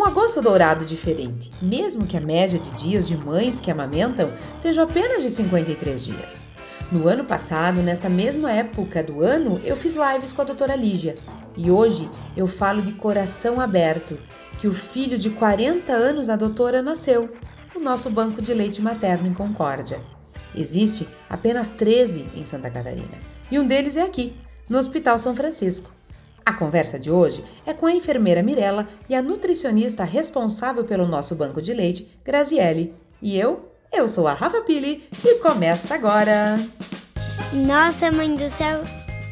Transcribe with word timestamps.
Um 0.00 0.06
agosto 0.06 0.40
dourado 0.40 0.86
diferente, 0.86 1.52
mesmo 1.60 2.06
que 2.06 2.16
a 2.16 2.20
média 2.22 2.58
de 2.58 2.70
dias 2.70 3.06
de 3.06 3.14
mães 3.18 3.60
que 3.60 3.70
amamentam 3.70 4.32
seja 4.56 4.84
apenas 4.84 5.22
de 5.22 5.30
53 5.30 6.02
dias. 6.02 6.46
No 6.90 7.06
ano 7.06 7.22
passado, 7.22 7.82
nesta 7.82 8.08
mesma 8.08 8.50
época 8.50 9.02
do 9.02 9.22
ano, 9.22 9.60
eu 9.62 9.76
fiz 9.76 9.96
lives 9.96 10.32
com 10.32 10.40
a 10.40 10.46
doutora 10.46 10.74
Lígia. 10.74 11.16
E 11.54 11.70
hoje 11.70 12.08
eu 12.34 12.46
falo 12.46 12.80
de 12.80 12.94
coração 12.94 13.60
aberto, 13.60 14.18
que 14.58 14.66
o 14.66 14.72
filho 14.72 15.18
de 15.18 15.28
40 15.28 15.92
anos 15.92 16.28
da 16.28 16.34
doutora 16.34 16.80
nasceu, 16.80 17.28
no 17.74 17.80
nosso 17.82 18.08
banco 18.08 18.40
de 18.40 18.54
leite 18.54 18.80
materno 18.80 19.28
em 19.28 19.34
Concórdia. 19.34 20.00
Existe 20.54 21.06
apenas 21.28 21.72
13 21.72 22.26
em 22.34 22.46
Santa 22.46 22.70
Catarina, 22.70 23.18
e 23.50 23.58
um 23.58 23.66
deles 23.66 23.98
é 23.98 24.02
aqui, 24.02 24.34
no 24.66 24.78
Hospital 24.78 25.18
São 25.18 25.36
Francisco. 25.36 25.99
A 26.44 26.52
conversa 26.52 26.98
de 26.98 27.10
hoje 27.10 27.44
é 27.66 27.72
com 27.72 27.86
a 27.86 27.92
enfermeira 27.92 28.42
Mirella 28.42 28.88
e 29.08 29.14
a 29.14 29.22
nutricionista 29.22 30.04
responsável 30.04 30.84
pelo 30.84 31.06
nosso 31.06 31.34
banco 31.34 31.60
de 31.60 31.72
leite, 31.72 32.08
Graziele. 32.24 32.94
E 33.20 33.38
eu, 33.38 33.68
eu 33.92 34.08
sou 34.08 34.26
a 34.26 34.32
Rafa 34.32 34.62
Pili 34.62 35.08
e 35.24 35.34
começa 35.36 35.94
agora! 35.94 36.58
Nossa 37.52 38.10
Mãe 38.12 38.34
do 38.34 38.48
Céu, 38.50 38.82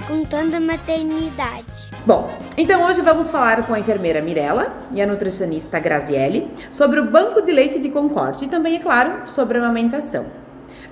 contando 0.07 0.55
a 0.55 0.61
maternidade. 0.61 1.89
Bom, 2.05 2.29
então 2.57 2.85
hoje 2.85 3.01
vamos 3.03 3.31
falar 3.31 3.67
com 3.67 3.75
a 3.75 3.81
enfermeira 3.81 4.21
Mirella 4.21 4.73
e 4.93 5.01
a 5.01 5.07
nutricionista 5.07 5.79
Graziele 5.79 6.51
sobre 6.71 7.01
o 7.01 7.11
banco 7.11 7.43
de 7.43 7.53
leite 7.53 7.79
de 7.79 7.91
Concorde 7.91 8.45
e 8.45 8.49
também, 8.49 8.77
é 8.77 8.81
claro, 8.81 9.29
sobre 9.29 9.59
a 9.59 9.61
amamentação. 9.61 10.48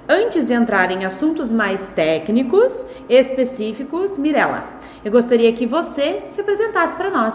Antes 0.08 0.46
de 0.46 0.52
entrar 0.52 0.90
em 0.92 1.04
assuntos 1.04 1.50
mais 1.50 1.88
técnicos, 1.88 2.86
específicos, 3.08 4.16
Mirella, 4.16 4.64
eu 5.04 5.10
gostaria 5.10 5.52
que 5.52 5.66
você 5.66 6.22
se 6.30 6.40
apresentasse 6.40 6.94
para 6.96 7.10
nós. 7.10 7.34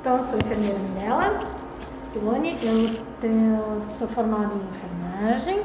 Então, 0.00 0.18
eu 0.18 0.24
sou 0.24 0.34
a 0.34 0.38
enfermeira 0.38 0.78
Mirella 0.78 1.62
Piloni, 2.12 2.56
eu 2.62 3.04
tenho, 3.20 3.82
sou 3.98 4.08
formada 4.08 4.50
em 4.54 4.60
enfermagem, 4.76 5.62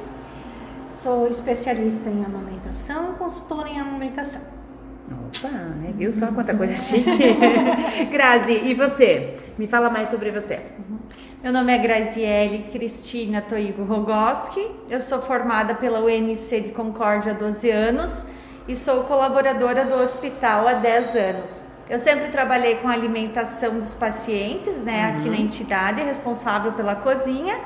sou 1.02 1.28
especialista 1.30 2.10
em 2.10 2.24
amamentação 2.24 3.12
e 3.12 3.16
consultora 3.18 3.70
em 3.70 3.80
amamentação. 3.80 4.42
Opa, 5.10 5.50
né? 5.50 5.94
Viu 5.96 6.12
só 6.12 6.28
quanta 6.28 6.54
coisa 6.54 6.74
chique? 6.76 7.10
Grazi, 8.12 8.54
e 8.54 8.74
você? 8.74 9.38
Me 9.58 9.66
fala 9.66 9.90
mais 9.90 10.10
sobre 10.10 10.30
você. 10.30 10.62
Meu 11.42 11.52
nome 11.52 11.74
é 11.74 11.80
Graziele 11.80 12.70
Cristina 12.72 13.42
Toigo 13.42 13.84
Rogoski, 13.84 14.70
eu 14.88 15.02
sou 15.02 15.20
formada 15.20 15.74
pela 15.74 16.00
UNC 16.00 16.62
de 16.62 16.70
Concórdia 16.70 17.32
há 17.32 17.36
12 17.36 17.68
anos 17.72 18.12
e 18.68 18.76
sou 18.76 19.06
colaboradora 19.06 19.84
do 19.84 19.96
hospital 19.96 20.68
há 20.68 20.74
10 20.74 21.16
anos. 21.16 21.50
Eu 21.90 21.98
sempre 21.98 22.28
trabalhei 22.28 22.76
com 22.76 22.88
a 22.88 22.92
alimentação 22.92 23.80
dos 23.80 23.96
pacientes, 23.96 24.84
né, 24.84 25.10
uhum. 25.10 25.18
aqui 25.18 25.30
na 25.30 25.38
entidade, 25.38 26.04
responsável 26.04 26.74
pela 26.74 26.94
cozinha 26.94 27.60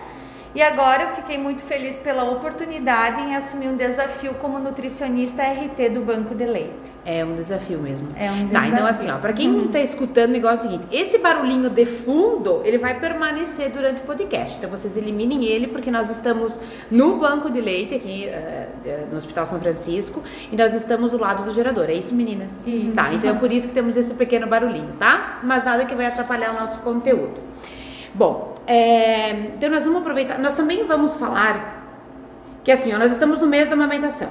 e 0.53 0.61
agora 0.61 1.03
eu 1.03 1.09
fiquei 1.09 1.37
muito 1.37 1.61
feliz 1.63 1.97
pela 1.97 2.29
oportunidade 2.29 3.21
em 3.21 3.35
assumir 3.35 3.67
um 3.67 3.75
desafio 3.75 4.33
como 4.35 4.59
nutricionista 4.59 5.41
RT 5.43 5.89
do 5.93 6.01
Banco 6.01 6.35
de 6.35 6.45
Leite. 6.45 6.91
É 7.03 7.25
um 7.25 7.35
desafio 7.35 7.79
mesmo. 7.79 8.09
É 8.15 8.29
um 8.29 8.47
desafio. 8.47 8.51
Tá, 8.51 8.67
então 8.67 8.85
assim, 8.85 9.09
ó, 9.09 9.17
para 9.17 9.33
quem 9.33 9.49
uhum. 9.49 9.67
tá 9.69 9.79
escutando, 9.79 10.35
igual 10.35 10.53
é 10.53 10.57
o 10.57 10.59
seguinte, 10.59 10.83
esse 10.91 11.17
barulhinho 11.17 11.69
de 11.69 11.85
fundo, 11.85 12.61
ele 12.63 12.77
vai 12.77 12.99
permanecer 12.99 13.71
durante 13.71 14.01
o 14.01 14.03
podcast. 14.03 14.57
Então 14.57 14.69
vocês 14.69 14.95
eliminem 14.95 15.45
ele 15.45 15.67
porque 15.67 15.89
nós 15.89 16.11
estamos 16.11 16.59
no 16.91 17.17
Banco 17.17 17.49
de 17.49 17.59
Leite 17.59 17.95
aqui 17.95 18.27
uh, 18.27 19.09
no 19.09 19.17
Hospital 19.17 19.45
São 19.45 19.59
Francisco 19.59 20.21
e 20.51 20.55
nós 20.55 20.73
estamos 20.73 21.11
do 21.11 21.17
lado 21.17 21.43
do 21.43 21.53
gerador. 21.53 21.89
É 21.89 21.93
isso, 21.93 22.13
meninas? 22.13 22.51
Isso. 22.67 22.95
Tá, 22.95 23.11
então 23.13 23.29
é 23.29 23.33
por 23.33 23.51
isso 23.51 23.69
que 23.69 23.73
temos 23.73 23.97
esse 23.97 24.13
pequeno 24.13 24.45
barulhinho, 24.45 24.93
tá? 24.99 25.39
Mas 25.43 25.63
nada 25.63 25.85
que 25.85 25.95
vai 25.95 26.05
atrapalhar 26.05 26.51
o 26.51 26.59
nosso 26.59 26.81
conteúdo. 26.81 27.39
Bom, 28.13 28.50
é, 28.67 29.31
então 29.55 29.69
nós 29.69 29.83
vamos 29.83 30.01
aproveitar, 30.01 30.39
nós 30.39 30.55
também 30.55 30.85
vamos 30.85 31.15
falar 31.17 31.81
que 32.63 32.71
assim, 32.71 32.93
ó, 32.93 32.97
nós 32.97 33.11
estamos 33.11 33.41
no 33.41 33.47
mês 33.47 33.67
da 33.67 33.73
amamentação. 33.73 34.29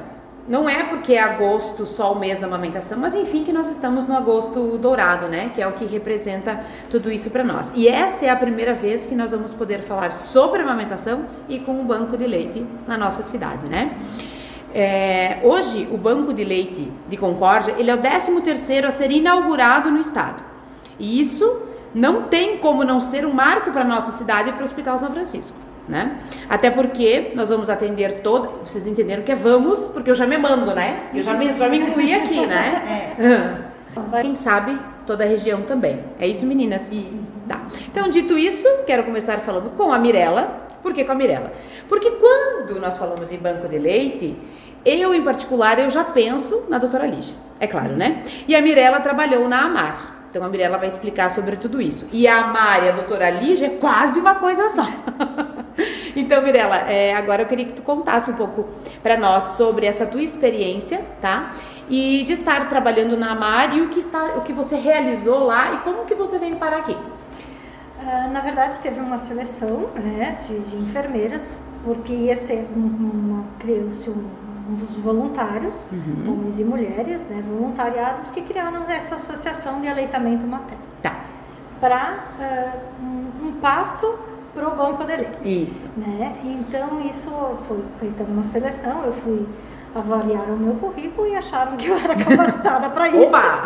Não 0.48 0.68
é 0.68 0.82
porque 0.84 1.12
é 1.12 1.22
agosto 1.22 1.86
só 1.86 2.12
o 2.12 2.18
mês 2.18 2.40
da 2.40 2.46
amamentação, 2.46 2.98
mas 2.98 3.14
enfim 3.14 3.44
que 3.44 3.52
nós 3.52 3.68
estamos 3.68 4.08
no 4.08 4.16
agosto 4.16 4.78
dourado, 4.78 5.28
né? 5.28 5.52
Que 5.54 5.62
é 5.62 5.66
o 5.66 5.72
que 5.72 5.84
representa 5.84 6.64
tudo 6.88 7.10
isso 7.12 7.30
para 7.30 7.44
nós. 7.44 7.70
E 7.74 7.86
essa 7.86 8.24
é 8.24 8.30
a 8.30 8.36
primeira 8.36 8.74
vez 8.74 9.06
que 9.06 9.14
nós 9.14 9.30
vamos 9.30 9.52
poder 9.52 9.82
falar 9.82 10.12
sobre 10.12 10.62
amamentação 10.62 11.26
e 11.48 11.60
com 11.60 11.80
o 11.80 11.84
banco 11.84 12.16
de 12.16 12.26
leite 12.26 12.66
na 12.86 12.98
nossa 12.98 13.22
cidade, 13.22 13.66
né? 13.68 13.96
É, 14.72 15.38
hoje 15.42 15.88
o 15.90 15.96
banco 15.96 16.32
de 16.32 16.44
leite 16.44 16.90
de 17.08 17.16
Concórdia 17.16 17.74
ele 17.76 17.90
é 17.90 17.94
o 17.94 17.98
13 17.98 18.40
terceiro 18.40 18.86
a 18.86 18.90
ser 18.90 19.10
inaugurado 19.10 19.90
no 19.90 20.00
estado. 20.00 20.42
E 20.98 21.20
isso 21.20 21.62
não 21.94 22.22
tem 22.22 22.58
como 22.58 22.84
não 22.84 23.00
ser 23.00 23.26
um 23.26 23.32
marco 23.32 23.70
para 23.72 23.84
nossa 23.84 24.12
cidade 24.12 24.50
e 24.50 24.52
para 24.52 24.62
o 24.62 24.64
Hospital 24.64 24.98
São 24.98 25.10
Francisco. 25.10 25.56
Né? 25.88 26.18
Até 26.48 26.70
porque 26.70 27.32
nós 27.34 27.48
vamos 27.48 27.68
atender 27.68 28.20
toda. 28.22 28.48
Vocês 28.64 28.86
entenderam 28.86 29.24
que 29.24 29.32
é 29.32 29.34
vamos, 29.34 29.86
porque 29.88 30.10
eu 30.10 30.14
já 30.14 30.24
me 30.24 30.38
mando, 30.38 30.72
né? 30.72 31.08
Eu 31.12 31.22
já 31.22 31.34
me, 31.34 31.50
já 31.52 31.68
me 31.68 31.78
incluí 31.78 32.14
aqui, 32.14 32.46
né? 32.46 33.16
É. 33.18 34.20
Quem 34.20 34.36
sabe 34.36 34.78
toda 35.04 35.24
a 35.24 35.26
região 35.26 35.62
também. 35.62 35.98
É 36.20 36.28
isso, 36.28 36.46
meninas? 36.46 36.92
Isso. 36.92 37.30
Tá. 37.48 37.62
Então, 37.88 38.08
dito 38.08 38.38
isso, 38.38 38.68
quero 38.86 39.02
começar 39.02 39.40
falando 39.40 39.70
com 39.70 39.92
a 39.92 39.98
Mirella. 39.98 40.60
Por 40.80 40.94
que 40.94 41.04
com 41.04 41.10
a 41.10 41.14
Mirella? 41.16 41.52
Porque 41.88 42.12
quando 42.12 42.80
nós 42.80 42.96
falamos 42.96 43.32
em 43.32 43.38
banco 43.38 43.66
de 43.66 43.76
leite, 43.76 44.36
eu 44.84 45.12
em 45.12 45.22
particular, 45.22 45.78
eu 45.80 45.90
já 45.90 46.04
penso 46.04 46.66
na 46.68 46.78
doutora 46.78 47.06
Lígia. 47.06 47.34
É 47.58 47.66
claro, 47.66 47.96
né? 47.96 48.22
E 48.46 48.54
a 48.54 48.62
Mirella 48.62 49.00
trabalhou 49.00 49.48
na 49.48 49.64
Amar. 49.64 50.19
Então 50.30 50.44
a 50.44 50.48
Mirella 50.48 50.78
vai 50.78 50.86
explicar 50.86 51.28
sobre 51.30 51.56
tudo 51.56 51.82
isso. 51.82 52.08
E 52.12 52.28
a 52.28 52.46
Mari, 52.46 52.88
a 52.88 52.92
doutora 52.92 53.28
Lígia, 53.30 53.66
é 53.66 53.70
quase 53.70 54.20
uma 54.20 54.36
coisa 54.36 54.70
só. 54.70 54.86
então, 56.14 56.40
Mirella, 56.40 56.76
é, 56.88 57.12
agora 57.14 57.42
eu 57.42 57.46
queria 57.46 57.64
que 57.64 57.72
tu 57.72 57.82
contasse 57.82 58.30
um 58.30 58.36
pouco 58.36 58.68
para 59.02 59.16
nós 59.16 59.56
sobre 59.56 59.86
essa 59.86 60.06
tua 60.06 60.22
experiência, 60.22 61.02
tá? 61.20 61.56
E 61.88 62.22
de 62.22 62.34
estar 62.34 62.68
trabalhando 62.68 63.16
na 63.16 63.32
Amar 63.32 63.76
e 63.76 63.80
o 63.80 63.88
que, 63.88 63.98
está, 63.98 64.36
o 64.36 64.42
que 64.42 64.52
você 64.52 64.76
realizou 64.76 65.42
lá 65.44 65.74
e 65.74 65.78
como 65.78 66.04
que 66.04 66.14
você 66.14 66.38
veio 66.38 66.54
parar 66.56 66.78
aqui. 66.78 66.92
Uh, 66.92 68.32
na 68.32 68.40
verdade, 68.40 68.74
teve 68.82 69.00
uma 69.00 69.18
seleção 69.18 69.90
né, 69.96 70.38
de, 70.46 70.60
de 70.60 70.76
enfermeiras, 70.76 71.60
porque 71.84 72.12
ia 72.12 72.36
ser 72.36 72.68
uma, 72.74 73.44
criança, 73.58 74.10
um 74.10 74.49
dos 74.74 74.98
voluntários, 74.98 75.86
uhum. 75.92 76.32
homens 76.32 76.58
e 76.58 76.64
mulheres, 76.64 77.20
né, 77.28 77.42
voluntariados, 77.46 78.30
que 78.30 78.42
criaram 78.42 78.88
essa 78.88 79.16
associação 79.16 79.80
de 79.80 79.88
aleitamento 79.88 80.46
materno. 80.46 80.82
Tá. 81.02 81.16
Para 81.80 82.18
uh, 82.38 83.04
um, 83.04 83.48
um, 83.48 83.52
passo 83.60 84.18
para 84.54 84.68
o 84.68 84.76
banco 84.76 85.04
de 85.04 85.16
leite. 85.16 85.64
Isso. 85.64 85.88
Né? 85.96 86.36
Então, 86.44 87.00
isso 87.08 87.30
foi 87.66 87.82
feita 87.98 88.22
uma 88.24 88.44
seleção, 88.44 89.04
eu 89.04 89.12
fui 89.14 89.46
avaliar 89.94 90.44
o 90.48 90.56
meu 90.56 90.74
currículo 90.74 91.26
e 91.26 91.34
acharam 91.34 91.76
que 91.76 91.88
eu 91.88 91.96
era 91.96 92.14
capacitada 92.22 92.90
para 92.90 93.08
isso. 93.08 93.28
Opa! 93.28 93.62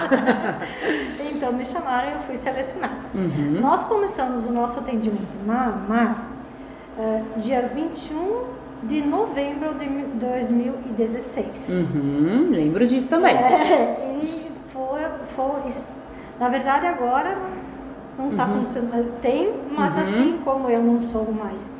então, 1.30 1.52
me 1.52 1.64
chamaram 1.64 2.10
e 2.10 2.12
eu 2.14 2.20
fui 2.20 2.36
selecionada. 2.36 2.94
Uhum. 3.14 3.60
Nós 3.60 3.84
começamos 3.84 4.46
o 4.46 4.52
nosso 4.52 4.78
atendimento 4.78 5.44
na 5.44 5.66
AMAR 5.66 6.24
uh, 6.98 7.40
dia 7.40 7.70
21 7.74 8.63
de 8.82 9.00
novembro 9.02 9.74
de 9.74 9.86
2016. 9.86 11.68
Uhum, 11.68 12.48
lembro 12.50 12.86
disso 12.86 13.08
também. 13.08 13.34
É, 13.34 14.18
e 14.22 14.50
foi, 14.72 15.00
foi, 15.34 15.72
na 16.38 16.48
verdade 16.48 16.86
agora 16.86 17.38
não 18.18 18.30
está 18.30 18.46
uhum. 18.46 18.58
funcionando. 18.58 19.20
Tem, 19.20 19.54
mas 19.70 19.96
uhum. 19.96 20.02
assim 20.02 20.40
como 20.44 20.68
eu 20.68 20.82
não 20.82 21.00
sou 21.00 21.32
mais 21.32 21.74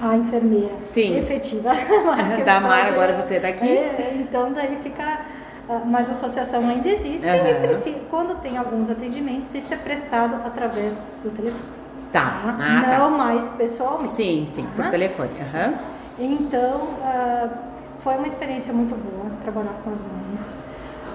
a 0.00 0.16
enfermeira 0.16 0.76
Sim. 0.82 1.18
efetiva 1.18 1.70
da 2.44 2.60
Mar, 2.60 2.86
agora 2.92 3.14
você 3.20 3.36
é 3.36 3.40
daqui. 3.40 3.68
É, 3.68 4.16
então 4.18 4.52
daí 4.52 4.76
fica 4.76 5.20
ah, 5.68 5.82
mas 5.84 6.08
a 6.08 6.12
associação 6.12 6.66
ainda 6.66 6.88
existe 6.88 7.26
uhum. 7.26 7.46
e 7.46 7.54
precisa, 7.66 8.00
quando 8.10 8.40
tem 8.40 8.56
alguns 8.56 8.88
atendimentos, 8.88 9.54
isso 9.54 9.74
é 9.74 9.76
prestado 9.76 10.36
através 10.46 11.04
do 11.22 11.30
telefone. 11.30 11.62
Tá. 12.10 12.20
tá? 12.20 12.56
Ah, 12.58 12.98
não 12.98 13.10
tá. 13.10 13.18
mais 13.18 13.50
pessoalmente. 13.50 14.08
Sim, 14.08 14.46
sim, 14.46 14.66
por 14.74 14.88
telefone. 14.88 15.28
Uhum. 15.28 15.97
Então, 16.18 16.82
uh, 17.00 17.48
foi 18.00 18.16
uma 18.16 18.26
experiência 18.26 18.72
muito 18.72 18.94
boa 18.94 19.30
trabalhar 19.42 19.74
com 19.84 19.90
as 19.90 20.02
mães. 20.02 20.60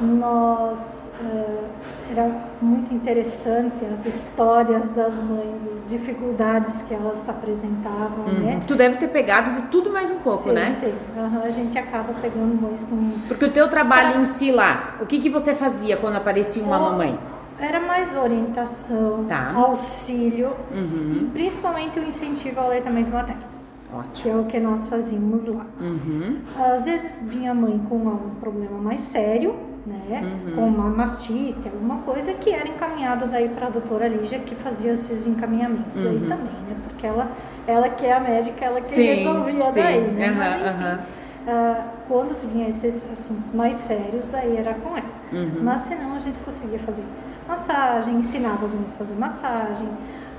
Nós 0.01 1.11
uh, 1.21 1.65
era 2.09 2.29
muito 2.61 2.94
interessante 2.94 3.85
as 3.91 4.05
histórias 4.05 4.91
das 4.91 5.21
mães, 5.21 5.61
as 5.71 5.89
dificuldades 5.89 6.81
que 6.83 6.94
elas 6.94 7.27
apresentavam, 7.27 8.25
uhum. 8.25 8.39
né? 8.39 8.61
Tu 8.67 8.75
deve 8.75 8.97
ter 8.97 9.07
pegado 9.09 9.61
de 9.61 9.67
tudo 9.67 9.91
mais 9.91 10.09
um 10.09 10.19
pouco, 10.19 10.44
sim, 10.44 10.51
né? 10.51 10.69
Sim, 10.71 10.94
uhum, 11.15 11.41
a 11.44 11.50
gente 11.51 11.77
acaba 11.77 12.13
pegando 12.21 12.59
mães 12.59 12.83
com. 12.83 13.19
Porque 13.27 13.45
o 13.45 13.51
teu 13.51 13.69
trabalho 13.69 14.21
em 14.21 14.25
si 14.25 14.51
lá, 14.51 14.95
o 15.00 15.05
que 15.05 15.19
que 15.19 15.29
você 15.29 15.53
fazia 15.53 15.97
quando 15.97 16.15
aparecia 16.15 16.63
uma 16.63 16.79
mamãe? 16.79 17.17
Era 17.59 17.79
mais 17.79 18.15
orientação, 18.15 19.25
tá. 19.29 19.53
auxílio 19.55 20.51
uhum. 20.71 21.19
e 21.21 21.29
principalmente 21.31 22.00
o 22.00 22.03
incentivo 22.03 22.59
ao 22.59 22.65
aleitamento 22.65 23.11
materno. 23.11 23.52
Ótimo. 23.94 24.12
Que 24.13 24.30
é 24.30 24.36
o 24.36 24.45
que 24.45 24.60
nós 24.60 24.86
fazíamos 24.88 25.48
lá. 25.48 25.66
Uhum. 25.80 26.40
Às 26.57 26.86
vezes 26.86 27.22
vinha 27.28 27.51
a 27.51 27.56
mãe 27.56 27.78
com 27.90 28.07
algum 28.10 28.36
problema 28.36 28.78
mais 28.78 29.01
sério, 29.01 29.56
né, 29.86 30.22
Uhum. 30.48 30.56
com 30.56 30.68
uma 30.68 30.90
mastite, 30.90 31.68
alguma 31.68 31.98
coisa 32.04 32.34
que 32.34 32.50
era 32.50 32.68
encaminhado 32.69 33.28
daí 33.28 33.50
para 33.50 33.68
a 33.68 33.69
doutora 33.69 34.07
Lígia 34.07 34.40
que 34.40 34.56
fazia 34.56 34.94
esses 34.94 35.28
encaminhamentos 35.28 35.95
daí 36.00 36.16
Uhum. 36.16 36.22
também, 36.30 36.54
né, 36.69 36.75
porque 36.88 37.06
ela, 37.06 37.28
ela 37.68 37.90
que 37.90 38.06
é 38.06 38.13
a 38.13 38.19
médica, 38.22 38.63
ela 38.63 38.80
que 38.80 38.88
Sim, 38.88 39.04
resolvia 39.04 39.66
sim. 39.66 39.74
daí, 39.81 40.01
né, 40.12 40.31
mas 40.31 40.56
enfim, 40.56 41.04
ah, 41.50 41.86
quando 42.07 42.34
vinha 42.54 42.69
esses 42.69 43.12
assuntos 43.12 43.51
mais 43.54 43.75
sérios, 43.75 44.25
daí 44.28 44.56
era 44.56 44.74
com 44.75 44.96
ela. 44.98 45.06
Uhum. 45.34 45.51
Mas 45.63 45.81
senão 45.81 46.16
a 46.16 46.19
gente 46.19 46.38
conseguia 46.39 46.80
fazer 46.80 47.04
massagem, 47.46 48.16
ensinava 48.16 48.66
as 48.66 48.74
mães 48.74 48.94
a 48.94 48.98
fazer 48.98 49.16
massagem, 49.16 49.89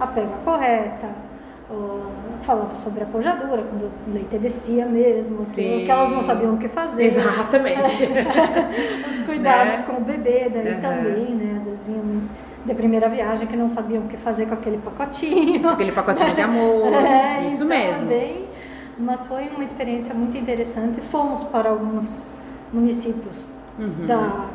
a 0.00 0.06
pega 0.06 0.30
correta, 0.42 1.08
ó, 1.70 1.74
falava 2.44 2.76
sobre 2.76 3.02
a 3.02 3.06
pojadura, 3.06 3.62
quando 3.62 3.90
o 4.06 4.12
leite 4.12 4.38
descia 4.38 4.86
mesmo, 4.86 5.42
assim, 5.42 5.78
Sim. 5.80 5.84
que 5.84 5.90
elas 5.90 6.10
não 6.10 6.22
sabiam 6.22 6.54
o 6.54 6.58
que 6.58 6.68
fazer. 6.68 7.04
Exatamente. 7.04 7.80
Os 9.14 9.20
cuidados 9.22 9.80
Né? 9.80 9.84
com 9.86 9.92
o 10.00 10.04
bebê, 10.04 10.48
daí 10.52 10.68
Aham. 10.72 10.80
também, 10.80 11.34
né? 11.34 11.56
Às 11.58 11.64
vezes 11.64 11.82
vinham 11.84 12.04
mães 12.04 12.32
de 12.64 12.74
primeira 12.74 13.08
viagem 13.08 13.46
que 13.46 13.56
não 13.56 13.68
sabiam 13.68 14.04
o 14.04 14.08
que 14.08 14.16
fazer 14.16 14.46
com 14.46 14.54
aquele 14.54 14.78
pacotinho. 14.78 15.68
Aquele 15.68 15.92
pacotinho 15.92 16.34
de 16.34 16.40
amor. 16.40 16.92
É, 17.04 17.46
isso 17.46 17.56
então, 17.56 17.66
mesmo. 17.68 18.06
bem- 18.06 18.44
mas 18.98 19.24
foi 19.26 19.48
uma 19.48 19.64
experiência 19.64 20.14
muito 20.14 20.36
interessante. 20.36 21.00
Fomos 21.00 21.42
para 21.44 21.68
alguns 21.70 22.32
municípios 22.72 23.50
Uhum. 23.78 24.06
da 24.06 24.46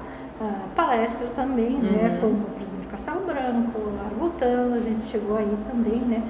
ah, 0.41 0.53
palestra 0.75 1.27
também, 1.35 1.71
né? 1.71 2.09
Uhum. 2.13 2.21
Como, 2.21 2.45
por 2.45 2.61
exemplo, 2.61 2.85
Castelo 2.89 3.19
Branco, 3.25 3.79
Arbutã, 4.05 4.73
a 4.75 4.79
gente 4.79 5.01
chegou 5.03 5.35
aí 5.37 5.57
também, 5.69 5.99
né? 5.99 6.23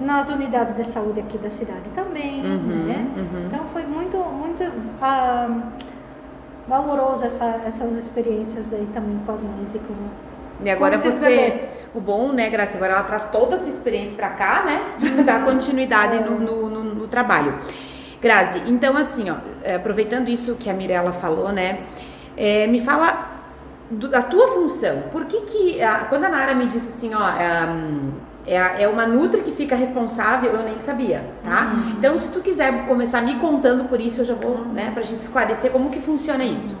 Nas 0.00 0.28
unidades 0.28 0.74
de 0.74 0.84
saúde 0.84 1.20
aqui 1.20 1.38
da 1.38 1.48
cidade 1.48 1.88
também, 1.94 2.44
Uhum, 2.44 2.84
né? 2.86 3.06
uhum. 3.16 3.46
Então 3.46 3.60
foi 3.72 3.84
muito, 3.84 4.16
muito 4.16 4.64
ah, 5.00 5.48
valoroso 6.66 7.24
essa, 7.24 7.60
essas 7.66 7.94
experiências 7.96 8.68
daí 8.68 8.86
também 8.92 9.18
com 9.24 9.32
as 9.32 9.44
mães 9.44 9.74
e 9.74 9.78
com 9.78 9.94
E 10.64 10.70
agora 10.70 10.98
Com 10.98 11.10
você, 11.10 11.68
o 11.94 12.00
bom, 12.00 12.32
né, 12.32 12.50
Graça, 12.50 12.76
agora 12.76 12.94
ela 12.94 13.02
traz 13.04 13.26
toda 13.26 13.54
essa 13.56 13.68
experiência 13.68 14.16
pra 14.16 14.30
cá, 14.30 14.64
né, 14.64 15.22
dá 15.24 15.40
continuidade 15.46 16.18
no, 16.24 16.40
no, 16.40 16.68
no- 16.70 16.84
no 16.94 17.06
trabalho. 17.08 17.54
Grazi, 18.20 18.62
então 18.66 18.96
assim, 18.96 19.30
ó, 19.30 19.36
é, 19.62 19.76
aproveitando 19.76 20.28
isso 20.28 20.56
que 20.56 20.68
a 20.68 20.74
Mirella 20.74 21.12
falou, 21.12 21.52
né, 21.52 21.80
é, 22.36 22.66
me 22.66 22.82
fala 22.82 23.28
do- 23.90 24.08
da 24.08 24.22
tua 24.22 24.48
função. 24.54 25.02
Por 25.12 25.26
que 25.26 25.40
que, 25.42 25.82
a- 25.82 26.06
quando 26.08 26.24
a 26.24 26.28
Nara 26.30 26.54
me 26.54 26.66
disse 26.66 26.88
assim, 26.88 27.14
ó, 27.14 27.28
é, 27.28 27.64
hum, 27.70 28.10
é, 28.46 28.60
a- 28.60 28.80
é 28.80 28.86
uma 28.88 29.06
Nutra 29.06 29.40
que 29.42 29.52
fica 29.52 29.74
responsável, 29.76 30.52
eu 30.52 30.62
nem 30.62 30.78
sabia, 30.80 31.24
tá? 31.44 31.72
Então, 31.98 32.18
se 32.18 32.28
tu 32.28 32.40
quiser 32.40 32.86
começar 32.86 33.22
me 33.22 33.34
contando 33.36 33.84
por 33.88 34.00
isso, 34.00 34.20
eu 34.20 34.24
já 34.24 34.34
vou, 34.34 34.58
né, 34.66 34.90
pra 34.92 35.02
gente 35.02 35.20
esclarecer 35.20 35.70
como 35.70 35.90
que 35.90 36.00
funciona 36.00 36.44
isso. 36.44 36.76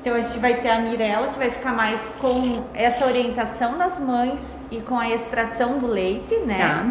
Então 0.00 0.14
a 0.16 0.20
gente 0.22 0.38
vai 0.38 0.54
ter 0.60 0.70
a 0.70 0.80
Mirella 0.80 1.28
que 1.28 1.38
vai 1.38 1.50
ficar 1.50 1.72
mais 1.74 2.00
com 2.20 2.62
essa 2.72 3.04
orientação 3.04 3.76
das 3.76 3.98
mães 3.98 4.58
e 4.70 4.76
com 4.78 4.98
a 4.98 5.10
extração 5.10 5.78
do 5.78 5.86
leite, 5.86 6.34
né? 6.46 6.58
Tá. 6.58 6.86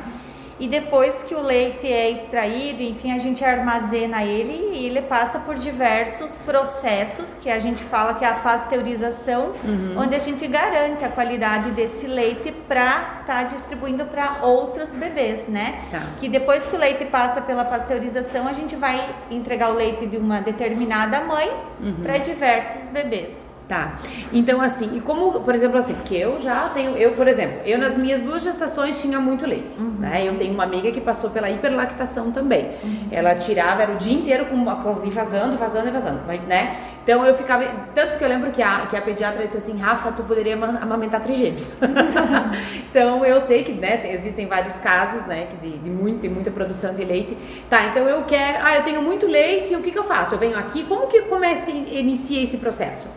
E 0.59 0.68
depois 0.68 1.21
que 1.24 1.36
o 1.36 1.42
leite 1.42 1.86
é 1.92 2.09
extraído, 2.09 2.81
enfim, 2.81 3.12
a 3.12 3.19
gente 3.19 3.45
armazena 3.45 4.24
ele 4.24 4.71
e 4.75 4.86
ele 4.88 5.04
passa 5.04 5.38
por 5.38 5.54
diversos 5.56 6.31
processos 6.39 7.33
que 7.36 7.50
a 7.50 7.59
gente 7.59 7.83
fala 7.83 8.15
que 8.15 8.25
é 8.25 8.27
a 8.27 8.33
pasteurização, 8.33 9.54
Uhum. 9.63 9.95
onde 9.98 10.15
a 10.15 10.19
gente 10.19 10.48
garante 10.48 11.04
a 11.06 11.09
qualidade 11.09 11.71
desse 11.71 12.07
leite 12.07 12.51
para 12.68 13.19
estar 13.21 13.44
distribuindo 13.44 14.06
para 14.06 14.39
outros 14.44 14.94
bebês, 14.94 15.48
né? 15.48 15.83
Tá. 15.92 16.01
Que 16.19 16.27
depois 16.27 16.65
que 16.65 16.75
o 16.75 16.80
leite 16.80 17.06
passa 17.06 17.39
pela 17.42 17.63
pasteurização, 17.63 18.48
a 18.48 18.54
gente 18.54 18.75
vai 18.75 19.07
entregar 19.30 19.69
o 19.69 19.74
leite 19.75 20.06
de 20.07 20.18
uma 20.18 20.42
determinada 20.42 21.21
mãe 21.21 21.51
Uhum. 21.80 21.98
para 22.01 22.18
diversos 22.18 22.89
bebês. 22.89 23.46
Tá. 23.67 23.99
Então, 24.31 24.61
assim, 24.61 24.95
e 24.95 25.01
como, 25.01 25.41
por 25.41 25.53
exemplo, 25.53 25.77
assim, 25.77 25.93
porque 25.93 26.15
eu 26.15 26.39
já 26.39 26.69
tenho, 26.69 26.95
eu, 26.95 27.11
por 27.15 27.27
exemplo, 27.27 27.59
eu 27.65 27.77
nas 27.77 27.97
minhas 27.97 28.21
duas 28.21 28.41
gestações 28.41 29.01
tinha 29.01 29.19
muito 29.19 29.45
leite, 29.45 29.77
né? 29.99 30.25
Eu 30.25 30.37
tenho 30.37 30.53
uma 30.53 30.63
amiga 30.63 30.89
que 30.89 31.01
passou 31.01 31.29
pela 31.31 31.49
hiperlactação 31.51 32.31
também. 32.31 32.71
Ela 33.11 33.35
tirava, 33.35 33.81
era 33.81 33.91
o 33.91 33.97
dia 33.97 34.13
inteiro 34.13 34.45
com 34.45 34.57
e 35.03 35.09
vazando, 35.09 35.57
vazando 35.57 35.89
e 35.89 35.91
vazando, 35.91 36.21
mas, 36.25 36.41
né? 36.43 36.77
Então 37.03 37.25
eu 37.25 37.35
ficava, 37.35 37.65
tanto 37.93 38.17
que 38.17 38.23
eu 38.23 38.29
lembro 38.29 38.51
que 38.51 38.61
a, 38.61 38.85
que 38.85 38.95
a 38.95 39.01
pediatra 39.01 39.45
disse 39.45 39.57
assim, 39.57 39.77
Rafa, 39.77 40.13
tu 40.13 40.23
poderia 40.23 40.53
ama- 40.55 40.79
amamentar 40.81 41.21
trigêmeos. 41.21 41.75
então 42.89 43.25
eu 43.25 43.41
sei 43.41 43.65
que, 43.65 43.73
né, 43.73 43.97
tem- 43.97 44.11
existem 44.11 44.47
vários 44.47 44.77
casos, 44.77 45.25
né, 45.25 45.47
que 45.51 45.57
de, 45.67 45.77
de, 45.77 45.89
muito, 45.89 46.21
de 46.21 46.29
muita 46.29 46.51
produção 46.51 46.93
de 46.93 47.03
leite. 47.03 47.37
Tá, 47.69 47.85
então 47.87 48.07
eu 48.07 48.23
quero, 48.23 48.65
ah, 48.65 48.75
eu 48.77 48.83
tenho 48.83 49.01
muito 49.01 49.25
leite, 49.27 49.75
o 49.75 49.81
que 49.81 49.91
que 49.91 49.99
eu 49.99 50.05
faço? 50.05 50.35
Eu 50.35 50.39
venho 50.39 50.57
aqui, 50.57 50.83
como 50.85 51.07
que 51.07 51.23
começa, 51.23 51.69
inicia 51.69 52.41
esse 52.41 52.57
processo? 52.57 53.07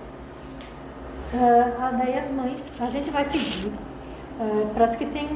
Ah, 1.32 1.92
daí 1.96 2.18
as 2.18 2.30
mães, 2.30 2.72
a 2.80 2.86
gente 2.86 3.10
vai 3.10 3.24
pedir 3.24 3.72
para 4.74 4.84
as 4.86 4.96
que 4.96 5.04
têm 5.06 5.28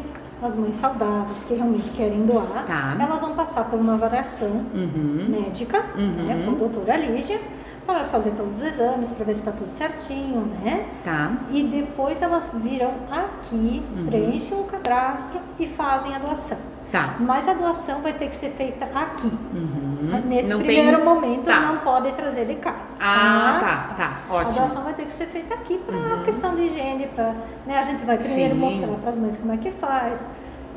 as 0.42 0.54
mães 0.56 0.74
saudáveis, 0.76 1.44
que 1.44 1.54
realmente 1.54 1.90
querem 1.90 2.26
doar, 2.26 2.64
Tá. 2.66 2.96
elas 2.98 3.20
vão 3.20 3.34
passar 3.34 3.64
por 3.64 3.78
uma 3.78 3.94
avaliação 3.94 4.48
Uhum. 4.74 5.26
médica, 5.28 5.84
Uhum. 5.96 6.24
né, 6.26 6.42
com 6.44 6.52
a 6.52 6.54
doutora 6.54 6.96
Lígia, 6.96 7.40
para 7.86 8.04
fazer 8.06 8.30
todos 8.32 8.56
os 8.56 8.62
exames, 8.62 9.12
para 9.12 9.24
ver 9.26 9.34
se 9.34 9.40
está 9.40 9.52
tudo 9.52 9.68
certinho, 9.68 10.46
né? 10.62 10.86
Tá. 11.04 11.32
E 11.50 11.62
depois 11.62 12.20
elas 12.22 12.54
viram 12.62 12.92
aqui, 13.10 13.82
Uhum. 13.96 14.06
preenchem 14.06 14.58
um 14.58 14.64
cadastro 14.64 15.38
e 15.58 15.66
fazem 15.68 16.14
a 16.14 16.18
doação. 16.18 16.58
Tá. 16.90 17.16
Mas 17.20 17.48
a 17.48 17.54
doação 17.54 18.00
vai 18.00 18.12
ter 18.14 18.28
que 18.30 18.36
ser 18.36 18.50
feita 18.50 18.84
aqui. 18.86 19.26
Uhum. 19.26 19.93
Nesse 20.26 20.50
Não 20.50 20.58
primeiro 20.62 20.96
tem- 20.96 21.04
momento 21.04 21.44
Tá. 21.44 21.60
não 21.60 21.78
pode 21.78 22.12
trazer 22.12 22.46
de 22.46 22.54
casa. 22.56 22.96
Ah, 23.00 23.58
tá, 23.60 23.94
tá. 23.96 24.18
A 24.28 24.34
Ótimo. 24.38 24.52
doação 24.54 24.82
vai 24.82 24.94
ter 24.94 25.06
que 25.06 25.12
ser 25.12 25.26
feita 25.26 25.54
aqui 25.54 25.78
para 25.78 26.22
questão 26.24 26.54
de 26.54 26.62
higiene, 26.62 27.06
para 27.14 27.34
né, 27.66 27.78
a 27.78 27.84
gente 27.84 28.04
vai 28.04 28.18
primeiro 28.18 28.54
Sim. 28.54 28.60
mostrar 28.60 28.88
para 29.00 29.08
as 29.10 29.18
mães 29.18 29.36
como 29.36 29.52
é 29.52 29.56
que 29.56 29.70
faz, 29.72 30.28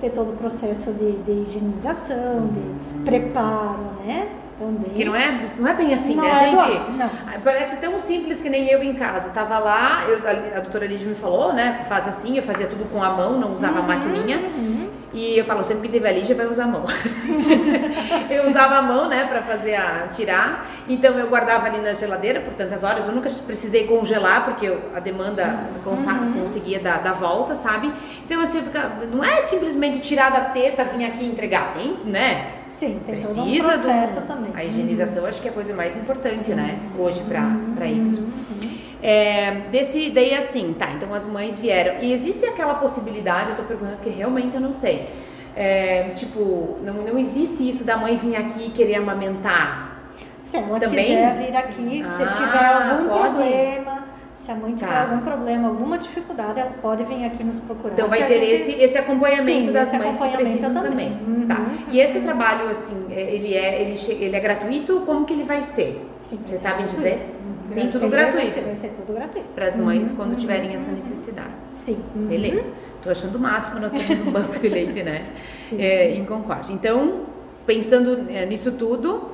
ter 0.02 0.12
todo 0.12 0.34
o 0.34 0.38
processo 0.38 0.92
de, 0.94 1.12
de 1.24 1.32
higienização, 1.32 2.48
de 2.48 3.04
preparo, 3.04 3.80
né? 4.06 4.28
Também. 4.60 4.94
Que 4.96 5.06
não 5.06 5.16
é, 5.16 5.46
não 5.60 5.68
é 5.68 5.74
bem 5.76 5.94
assim, 5.94 6.16
Não 6.16 6.24
né, 6.24 6.32
é 6.32 6.40
gente? 6.40 6.52
igual, 6.54 6.92
não. 6.92 7.10
Parece 7.44 7.78
tão 7.78 8.00
simples 8.00 8.42
que 8.42 8.50
nem 8.50 8.68
eu 8.68 8.82
em 8.84 8.94
casa. 8.96 9.30
Tava 9.30 9.60
lá, 9.60 10.04
eu, 10.08 10.18
a, 10.28 10.58
a 10.58 10.62
doutora 10.62 10.88
Lídia 10.88 11.08
me 11.08 11.14
falou, 11.16 11.54
né? 11.54 11.86
Faz 11.88 12.08
assim, 12.08 12.38
eu 12.38 12.44
fazia 12.44 12.66
tudo 12.68 12.86
com 12.92 13.04
a 13.04 13.12
mão, 13.12 13.40
não 13.40 13.54
usava 13.56 13.80
a 13.80 13.84
maquininha. 13.84 14.38
Uhum. 14.38 14.90
E 15.14 15.38
eu 15.38 15.46
falo, 15.46 15.64
sempre 15.64 15.84
que 15.88 15.94
teve 15.94 16.08
a 16.08 16.12
Lígia, 16.12 16.36
vai 16.36 16.48
usar 16.48 16.64
a 16.64 16.68
mão. 16.68 16.86
eu 18.30 18.48
usava 18.48 18.76
a 18.78 18.82
mão, 18.82 19.08
né, 19.08 19.26
pra 19.26 19.42
fazer 19.42 19.76
a 19.76 20.08
tirar. 20.14 20.66
Então 20.90 21.18
eu 21.18 21.28
guardava 21.30 21.68
ali 21.68 21.78
na 21.80 21.94
geladeira 21.94 22.42
por 22.42 22.54
tantas 22.54 22.84
horas. 22.84 23.06
Eu 23.08 23.14
nunca 23.14 23.30
precisei 23.46 23.86
congelar, 23.88 24.46
porque 24.46 24.66
eu- 24.68 24.82
a 24.96 25.00
demanda 25.00 25.60
consa- 25.84 26.14
conseguia 26.42 26.80
dar, 26.80 27.02
dar 27.02 27.14
volta, 27.14 27.56
sabe? 27.56 27.92
Então 28.26 28.42
assim, 28.42 28.58
eu 28.58 28.64
ficava, 28.64 29.06
não 29.06 29.24
é 29.24 29.42
simplesmente 29.42 30.00
tirar 30.00 30.32
da 30.32 30.42
teta, 30.42 30.84
vir 30.84 31.06
aqui 31.06 31.26
entregar. 31.26 31.74
Tem, 31.76 31.98
né? 32.06 32.48
Sim, 32.78 33.00
tem 33.06 33.22
todo 33.22 33.32
um 33.40 33.44
Precisa 33.44 33.78
do- 33.78 33.84
processo 33.84 34.22
também. 34.22 34.52
A 34.56 34.64
higienização 34.64 35.26
acho 35.26 35.42
que 35.42 35.48
é 35.48 35.52
a 35.52 35.54
coisa 35.54 35.74
mais 35.74 35.96
importante, 35.98 36.36
Sim, 36.36 36.54
né? 36.54 36.78
sim. 36.82 37.02
Hoje 37.02 37.22
pra, 37.24 37.44
pra 37.76 37.88
isso. 37.88 38.22
Uhum. 38.22 38.78
É, 39.02 39.52
desse, 39.72 40.10
daí 40.12 40.34
assim, 40.36 40.76
tá, 40.78 40.90
então 40.92 41.14
as 41.14 41.26
mães 41.26 41.60
vieram. 41.60 42.02
E 42.02 42.14
existe 42.14 42.46
aquela 42.46 42.76
possibilidade, 42.76 43.52
eu 43.52 43.56
tô 43.58 43.64
perguntando 43.64 43.98
porque 43.98 44.10
realmente 44.12 44.54
eu 44.56 44.62
não 44.62 44.74
sei. 44.74 45.08
É, 45.56 46.10
tipo, 46.16 46.78
não, 46.84 46.94
não 46.94 47.18
existe 47.18 47.68
isso 47.68 47.84
da 47.84 47.98
mãe 47.98 48.16
vir 48.18 48.36
aqui 48.36 48.68
e 48.68 48.70
querer 48.70 48.96
amamentar. 48.96 49.98
Se 50.40 50.58
ela 50.58 50.80
Também? 50.80 51.04
quiser 51.06 51.36
vir 51.38 51.56
aqui, 51.58 52.04
se 52.16 52.24
Ah, 52.24 52.34
tiver 52.38 52.66
algum 52.66 53.08
pode? 53.10 53.22
problema, 53.36 54.04
se 54.38 54.52
a 54.52 54.56
mãe 54.56 54.74
tiver 54.76 54.88
Tá. 54.88 55.02
algum 55.02 55.18
problema, 55.20 55.68
alguma 55.68 55.98
dificuldade, 55.98 56.60
ela 56.60 56.72
pode 56.82 57.04
vir 57.04 57.26
aqui 57.26 57.44
nos 57.44 57.60
procurar. 57.60 57.94
Então 57.96 58.08
vai 58.08 58.20
que 58.22 58.28
ter 58.28 58.40
gente- 58.40 58.70
esse, 58.72 58.82
esse 58.84 58.98
acompanhamento 58.98 59.46
Sim, 59.68 59.72
das 59.74 59.88
esse 59.88 59.98
mães 59.98 60.04
que 60.04 60.24
acompanhamento 60.24 60.50
precisam 60.60 60.74
também. 60.84 61.12
também. 61.18 61.48
Tá. 61.48 61.56
Uhum. 61.60 61.78
E 61.92 62.00
esse 62.00 62.20
trabalho, 62.22 62.70
assim, 62.70 63.06
é- 63.10 63.34
ele 63.36 63.54
é, 63.54 63.82
ele, 63.82 63.98
che- 63.98 64.12
ele 64.14 64.36
é 64.36 64.40
gratuito? 64.40 65.02
Como 65.06 65.26
que 65.26 65.34
ele 65.34 65.44
vai 65.44 65.64
ser? 65.64 66.06
Sim, 66.22 66.40
Vocês 66.46 66.62
sabem 66.62 66.86
gratuito. 66.86 66.96
dizer? 67.04 67.14
Uhum. 67.44 67.68
Sim, 67.68 67.90
tudo 67.92 68.10
gratuito. 68.10 68.62
Vai 68.62 68.76
ser, 68.76 68.90
tudo 68.90 69.14
gratuito. 69.16 69.48
Para 69.56 69.66
as 69.68 69.76
mães 69.76 70.10
Uhum, 70.10 70.16
quando 70.16 70.32
uhum, 70.34 70.38
tiverem 70.38 70.74
essa 70.76 70.90
uhum. 70.90 70.96
necessidade. 70.98 71.50
Sim. 71.72 71.98
uhum. 72.16 72.28
Beleza. 72.28 72.70
Tô 73.04 73.10
achando 73.10 73.36
o 73.36 73.40
máximo, 73.40 73.80
nós 73.80 73.92
temos 73.92 74.20
um 74.28 74.32
banco 74.32 74.60
de 74.60 74.68
leite, 74.68 75.04
né? 75.04 75.26
Sim. 75.68 75.82
É, 75.82 76.12
em 76.16 76.26
Concórdia. 76.26 76.74
Então, 76.74 77.22
pensando 77.66 78.26
é, 78.30 78.46
nisso 78.46 78.72
tudo, 78.74 79.32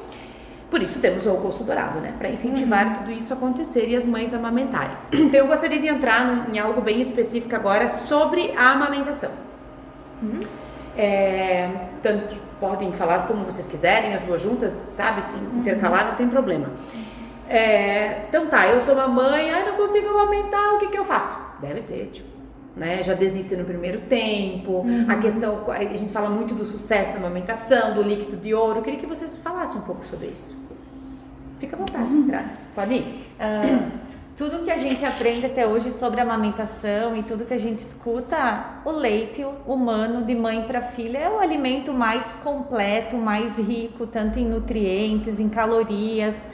por 0.74 0.82
isso 0.82 0.98
temos 1.00 1.24
o 1.28 1.30
Augusto 1.30 1.64
Dourado, 1.64 2.00
né? 2.00 2.16
Para 2.18 2.30
incentivar 2.30 2.88
Uhum. 2.88 2.94
tudo 2.96 3.12
isso 3.12 3.32
a 3.32 3.36
acontecer 3.38 3.88
e 3.88 3.96
as 3.96 4.04
mães 4.04 4.34
amamentarem. 4.34 4.98
Então, 5.14 5.40
eu 5.42 5.46
gostaria 5.46 5.80
de 5.80 5.88
entrar 5.88 6.50
em 6.52 6.58
algo 6.58 6.82
bem 6.82 7.00
específico 7.00 7.56
agora 7.56 7.90
sobre 7.92 8.52
a 8.58 8.72
amamentação. 8.72 9.30
Uhum. 10.24 10.40
É, 10.98 11.70
tanto 12.02 12.36
podem 12.60 12.92
falar 12.94 13.28
como 13.28 13.46
vocês 13.46 13.68
quiserem, 13.68 14.16
as 14.16 14.22
duas 14.24 14.42
juntas, 14.42 14.74
sabe? 14.74 15.22
Se 15.26 15.36
Uhum. 15.36 15.60
intercalar, 15.60 16.08
não 16.08 16.16
tem 16.16 16.28
problema. 16.28 16.66
É, 17.48 18.22
então 18.30 18.48
tá, 18.48 18.66
eu 18.68 18.82
sou 18.82 18.96
uma 18.96 19.08
mãe, 19.08 19.52
ai 19.52 19.64
não 19.70 19.76
consigo 19.76 20.08
amamentar, 20.10 20.74
o 20.74 20.80
que 20.80 20.88
que 20.88 20.98
eu 20.98 21.06
faço? 21.06 21.36
Deve 21.62 21.82
ter, 21.82 22.10
tipo, 22.14 22.33
né? 22.76 23.04
Já 23.04 23.14
desiste 23.14 23.56
no 23.56 23.66
primeiro 23.66 24.02
tempo. 24.02 24.80
Uhum. 24.80 25.06
A 25.08 25.18
questão, 25.18 25.64
a 25.72 25.84
gente 25.84 26.12
fala 26.12 26.30
muito 26.30 26.54
do 26.54 26.66
sucesso 26.66 27.14
da 27.14 27.20
amamentação, 27.20 27.94
do 27.94 28.02
líquido 28.02 28.38
de 28.38 28.54
ouro. 28.54 28.80
Eu 28.80 28.84
queria 28.84 29.00
que 29.00 29.06
vocês 29.06 29.38
falassem 29.38 29.78
um 29.78 29.84
pouco 29.84 30.06
sobre 30.06 30.28
isso. 30.28 30.58
Fica 31.60 31.76
à 31.76 31.80
vontade, 31.80 32.04
Uhum. 32.04 32.30
Pode 32.76 32.94
ir? 32.94 33.26
Ah, 33.40 33.90
tudo 34.36 34.64
que 34.64 34.72
a 34.72 34.78
gente 34.78 35.06
aprende 35.06 35.46
até 35.46 35.68
hoje 35.68 35.92
sobre 35.92 36.20
amamentação 36.20 37.16
e 37.16 37.22
tudo 37.22 37.46
que 37.46 37.54
a 37.54 37.58
gente 37.58 37.80
escuta, 37.80 38.82
o 38.84 38.90
leite 38.90 39.46
humano 39.68 40.26
de 40.26 40.34
mãe 40.34 40.64
para 40.64 40.82
filha 40.82 41.20
é 41.20 41.30
o 41.30 41.40
alimento 41.40 41.94
mais 41.94 42.34
completo, 42.44 43.16
mais 43.16 43.60
rico, 43.60 44.08
tanto 44.08 44.40
em 44.40 44.46
nutrientes, 44.46 45.40
em 45.40 45.48
calorias, 45.48 46.48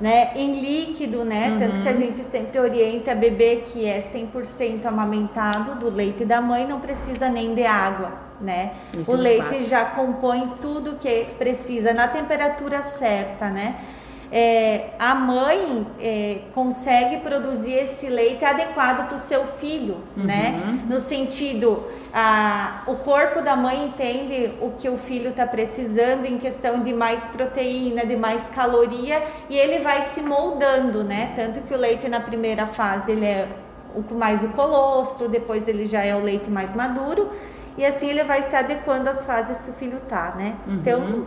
né, 0.00 0.32
em 0.34 0.60
líquido, 0.60 1.24
né? 1.24 1.50
Uhum. 1.50 1.58
Tanto 1.58 1.82
que 1.82 1.88
a 1.88 1.94
gente 1.94 2.24
sempre 2.24 2.58
orienta 2.58 3.14
bebê 3.14 3.64
que 3.66 3.86
é 3.86 4.00
100% 4.00 4.84
amamentado 4.86 5.76
do 5.76 5.88
leite 5.88 6.24
da 6.24 6.40
mãe, 6.40 6.66
não 6.66 6.80
precisa 6.80 7.28
nem 7.28 7.54
de 7.54 7.64
água, 7.64 8.12
né? 8.40 8.72
Isso 8.96 9.10
o 9.10 9.14
é 9.14 9.18
leite 9.18 9.64
já 9.64 9.84
compõe 9.84 10.54
tudo 10.60 10.96
que 10.96 11.26
precisa 11.38 11.92
na 11.92 12.08
temperatura 12.08 12.82
certa, 12.82 13.48
né? 13.48 13.76
É, 14.30 14.90
a 14.98 15.14
mãe 15.14 15.86
é, 16.00 16.38
consegue 16.52 17.18
produzir 17.18 17.74
esse 17.74 18.08
leite 18.08 18.44
adequado 18.44 19.06
para 19.06 19.14
o 19.14 19.18
seu 19.18 19.46
filho, 19.58 19.98
né? 20.16 20.60
Uhum. 20.64 20.72
No 20.88 21.00
sentido, 21.00 21.84
a, 22.12 22.82
o 22.86 22.96
corpo 22.96 23.40
da 23.40 23.54
mãe 23.54 23.86
entende 23.86 24.52
o 24.60 24.70
que 24.72 24.88
o 24.88 24.98
filho 24.98 25.30
está 25.30 25.46
precisando 25.46 26.26
em 26.26 26.38
questão 26.38 26.82
de 26.82 26.92
mais 26.92 27.24
proteína, 27.26 28.04
de 28.04 28.16
mais 28.16 28.48
caloria, 28.48 29.22
e 29.48 29.56
ele 29.56 29.78
vai 29.78 30.02
se 30.02 30.20
moldando, 30.20 31.04
né? 31.04 31.32
Tanto 31.36 31.60
que 31.60 31.72
o 31.72 31.76
leite 31.76 32.08
na 32.08 32.20
primeira 32.20 32.66
fase 32.66 33.12
ele 33.12 33.26
é 33.26 33.48
o 33.94 34.14
mais 34.14 34.42
o 34.42 34.48
colostro, 34.48 35.28
depois 35.28 35.66
ele 35.68 35.84
já 35.84 36.02
é 36.02 36.14
o 36.14 36.20
leite 36.20 36.50
mais 36.50 36.74
maduro, 36.74 37.30
e 37.78 37.84
assim 37.84 38.08
ele 38.08 38.24
vai 38.24 38.42
se 38.42 38.56
adequando 38.56 39.08
às 39.08 39.24
fases 39.24 39.60
que 39.62 39.70
o 39.70 39.74
filho 39.74 40.00
tá, 40.08 40.34
né? 40.36 40.56
Uhum. 40.66 40.74
Então, 40.74 41.26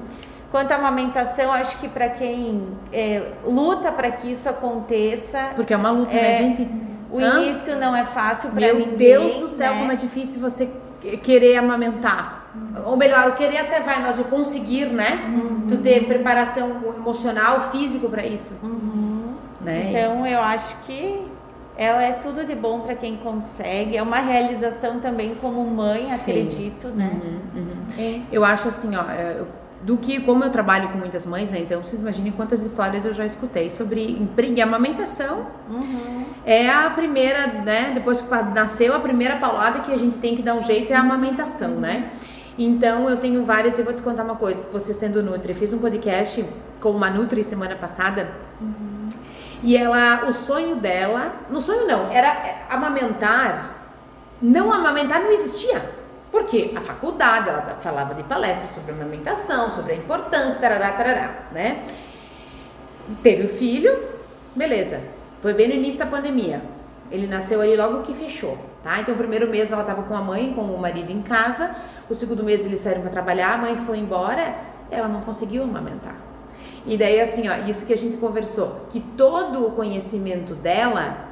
quanto 0.51 0.71
à 0.71 0.75
amamentação, 0.75 1.51
acho 1.51 1.77
que 1.79 1.87
para 1.87 2.09
quem 2.09 2.67
é, 2.91 3.23
luta 3.45 3.91
para 3.91 4.11
que 4.11 4.31
isso 4.31 4.49
aconteça, 4.49 5.51
Porque 5.55 5.73
é 5.73 5.77
uma 5.77 5.91
luta, 5.91 6.13
né, 6.13 6.33
É, 6.35 6.37
gente? 6.39 6.67
o 7.11 7.19
Hã? 7.19 7.41
início 7.41 7.75
não 7.77 7.95
é 7.95 8.05
fácil 8.05 8.49
para 8.49 8.59
Meu 8.61 8.75
ninguém. 8.77 8.97
Deus 8.97 9.35
do 9.37 9.49
céu, 9.49 9.73
né? 9.73 9.79
como 9.79 9.91
é 9.91 9.95
difícil 9.95 10.39
você 10.39 10.69
que- 11.01 11.17
querer 11.17 11.57
amamentar. 11.57 12.37
Ou 12.85 12.97
melhor, 12.97 13.29
o 13.29 13.33
querer 13.35 13.57
até 13.59 13.79
vai, 13.79 14.01
mas 14.01 14.17
o 14.19 14.23
conseguir, 14.23 14.85
né? 14.87 15.19
Tu 15.67 15.77
ter 15.77 16.05
preparação 16.07 16.77
emocional, 16.97 17.69
físico 17.71 18.09
para 18.09 18.25
isso. 18.25 18.55
Né? 19.61 19.89
Então 19.91 20.25
eu 20.25 20.41
acho 20.41 20.75
que 20.85 21.25
ela 21.77 22.01
é 22.03 22.13
tudo 22.13 22.43
de 22.45 22.55
bom 22.55 22.81
para 22.81 22.95
quem 22.95 23.15
consegue. 23.17 23.95
É 23.95 24.01
uma 24.03 24.17
realização 24.19 24.99
também 24.99 25.35
como 25.35 25.63
mãe, 25.63 26.11
Sim. 26.11 26.31
acredito, 26.31 26.87
né? 26.87 27.11
Uhum, 27.23 27.61
uhum. 27.61 27.77
É. 27.97 28.19
Eu 28.31 28.43
acho 28.43 28.67
assim, 28.67 28.95
ó, 28.95 29.09
é, 29.09 29.35
eu- 29.39 29.47
do 29.81 29.95
que, 29.97 30.19
como 30.21 30.43
eu 30.43 30.49
trabalho 30.49 30.89
com 30.89 30.97
muitas 30.97 31.25
mães, 31.25 31.49
né? 31.49 31.59
Então 31.59 31.81
vocês 31.81 32.01
imaginem 32.01 32.31
quantas 32.33 32.63
histórias 32.63 33.05
eu 33.05 33.13
já 33.13 33.25
escutei 33.25 33.71
sobre 33.71 34.01
empre- 34.11 34.53
e 34.53 34.61
amamentação. 34.61 35.47
Uhum. 35.69 36.25
É 36.45 36.69
a 36.69 36.89
primeira, 36.89 37.47
né? 37.47 37.91
Depois 37.93 38.21
que 38.21 38.29
nasceu, 38.53 38.93
a 38.93 38.99
primeira 38.99 39.37
paulada 39.37 39.79
que 39.79 39.91
a 39.93 39.97
gente 39.97 40.17
tem 40.17 40.35
que 40.35 40.41
dar 40.41 40.55
um 40.55 40.63
jeito 40.63 40.91
é 40.91 40.95
a 40.95 40.99
amamentação, 40.99 41.69
né? 41.69 42.09
Então 42.57 43.09
eu 43.09 43.15
tenho 43.17 43.45
várias, 43.45 43.79
eu 43.79 43.85
vou 43.85 43.93
te 43.93 44.01
contar 44.01 44.23
uma 44.23 44.35
coisa. 44.35 44.61
Você 44.73 44.93
sendo 44.93 45.23
Nutri, 45.23 45.53
fiz 45.53 45.71
um 45.73 45.79
podcast 45.79 46.45
com 46.81 46.91
uma 46.91 47.09
Nutri 47.09 47.41
semana 47.43 47.75
passada. 47.75 48.27
E 49.63 49.75
ela, 49.77 50.25
o 50.27 50.33
sonho 50.33 50.75
dela, 50.75 51.33
no 51.49 51.61
sonho 51.61 51.87
não, 51.87 52.11
era 52.11 52.27
é, 52.27 52.65
amamentar. 52.69 53.75
Não 54.41 54.71
amamentar 54.71 55.21
não 55.21 55.31
existia. 55.31 55.98
Por 56.31 56.45
quê? 56.45 56.71
A 56.75 56.81
faculdade, 56.81 57.49
ela 57.49 57.61
falava 57.81 58.13
de 58.13 58.23
palestras 58.23 58.71
sobre 58.71 58.91
amamentação, 58.91 59.71
sobre 59.71 59.93
a 59.93 59.95
importância, 59.95 60.59
tarará, 60.59 60.91
tarará, 60.91 61.47
né? 61.51 61.83
Teve 63.23 63.47
o 63.47 63.49
filho, 63.57 63.97
beleza. 64.55 65.01
Foi 65.41 65.53
bem 65.53 65.67
no 65.67 65.73
início 65.73 65.99
da 65.99 66.05
pandemia. 66.05 66.61
Ele 67.11 67.25
nasceu 67.25 67.59
ali 67.61 67.75
logo 67.75 68.03
que 68.03 68.13
fechou, 68.13 68.57
tá? 68.83 68.99
Então, 68.99 69.15
o 69.15 69.17
primeiro 69.17 69.47
mês 69.49 69.71
ela 69.71 69.81
estava 69.81 70.03
com 70.03 70.15
a 70.15 70.21
mãe, 70.21 70.53
com 70.53 70.61
o 70.61 70.77
marido 70.79 71.11
em 71.11 71.23
casa. 71.23 71.75
O 72.07 72.13
segundo 72.13 72.43
mês 72.43 72.63
eles 72.63 72.79
saíram 72.79 73.01
para 73.01 73.09
trabalhar, 73.09 73.53
a 73.53 73.57
mãe 73.57 73.77
foi 73.77 73.97
embora, 73.97 74.53
ela 74.91 75.07
não 75.07 75.21
conseguiu 75.21 75.63
amamentar. 75.63 76.15
E 76.85 76.97
daí, 76.97 77.19
assim, 77.19 77.49
ó, 77.49 77.67
isso 77.67 77.85
que 77.85 77.93
a 77.93 77.97
gente 77.97 78.17
conversou, 78.17 78.85
que 78.89 78.99
todo 78.99 79.65
o 79.65 79.71
conhecimento 79.71 80.53
dela, 80.53 81.28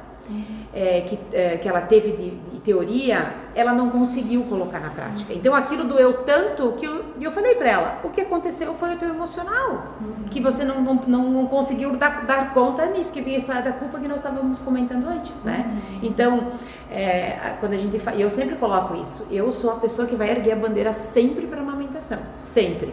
é, 0.74 1.00
que, 1.02 1.18
é, 1.32 1.56
que 1.56 1.68
ela 1.68 1.80
teve 1.80 2.12
de, 2.12 2.30
de 2.30 2.60
teoria, 2.60 3.34
ela 3.54 3.72
não 3.72 3.90
conseguiu 3.90 4.42
colocar 4.44 4.78
na 4.78 4.90
prática. 4.90 5.32
Então, 5.32 5.54
aquilo 5.54 5.84
doeu 5.84 6.24
tanto 6.24 6.72
que 6.72 6.86
eu, 6.86 7.04
e 7.18 7.24
eu 7.24 7.32
falei 7.32 7.54
para 7.54 7.68
ela: 7.68 8.00
o 8.04 8.10
que 8.10 8.20
aconteceu 8.20 8.74
foi 8.74 8.94
o 8.94 8.98
teu 8.98 9.08
emocional, 9.08 9.94
que 10.30 10.40
você 10.40 10.64
não, 10.64 10.80
não, 10.82 10.94
não, 11.06 11.46
conseguiu 11.46 11.96
dar, 11.96 12.24
dar 12.26 12.52
conta 12.52 12.86
nisso, 12.86 13.12
que 13.12 13.20
vinha 13.20 13.36
a 13.36 13.40
história 13.40 13.62
da 13.62 13.72
culpa 13.72 13.98
que 13.98 14.06
nós 14.08 14.18
estávamos 14.18 14.58
comentando 14.58 15.06
antes, 15.08 15.42
né? 15.42 15.70
Então, 16.02 16.48
é, 16.90 17.38
a- 17.42 17.56
quando 17.60 17.72
a 17.72 17.78
gente 17.78 17.98
fa- 17.98 18.14
eu 18.14 18.28
sempre 18.30 18.56
coloco 18.56 18.94
isso, 18.96 19.26
eu 19.30 19.50
sou 19.52 19.70
a 19.70 19.76
pessoa 19.76 20.06
que 20.06 20.14
vai 20.16 20.30
erguer 20.30 20.52
a 20.52 20.56
bandeira 20.56 20.92
sempre 20.92 21.46
para 21.46 21.60
amamentação, 21.60 22.18
sempre. 22.38 22.92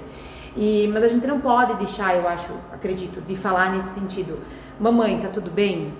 E, 0.58 0.90
mas 0.94 1.04
a 1.04 1.10
gente 1.10 1.28
não 1.28 1.42
pode 1.42 1.74
deixar, 1.76 2.16
eu 2.16 2.26
acho, 2.30 2.50
acredito, 2.72 3.20
de 3.20 3.36
falar 3.36 3.72
nesse 3.76 3.90
sentido. 4.00 4.40
Mamãe, 4.80 5.20
tá 5.22 5.28
tudo 5.28 5.52
bem? 5.52 5.94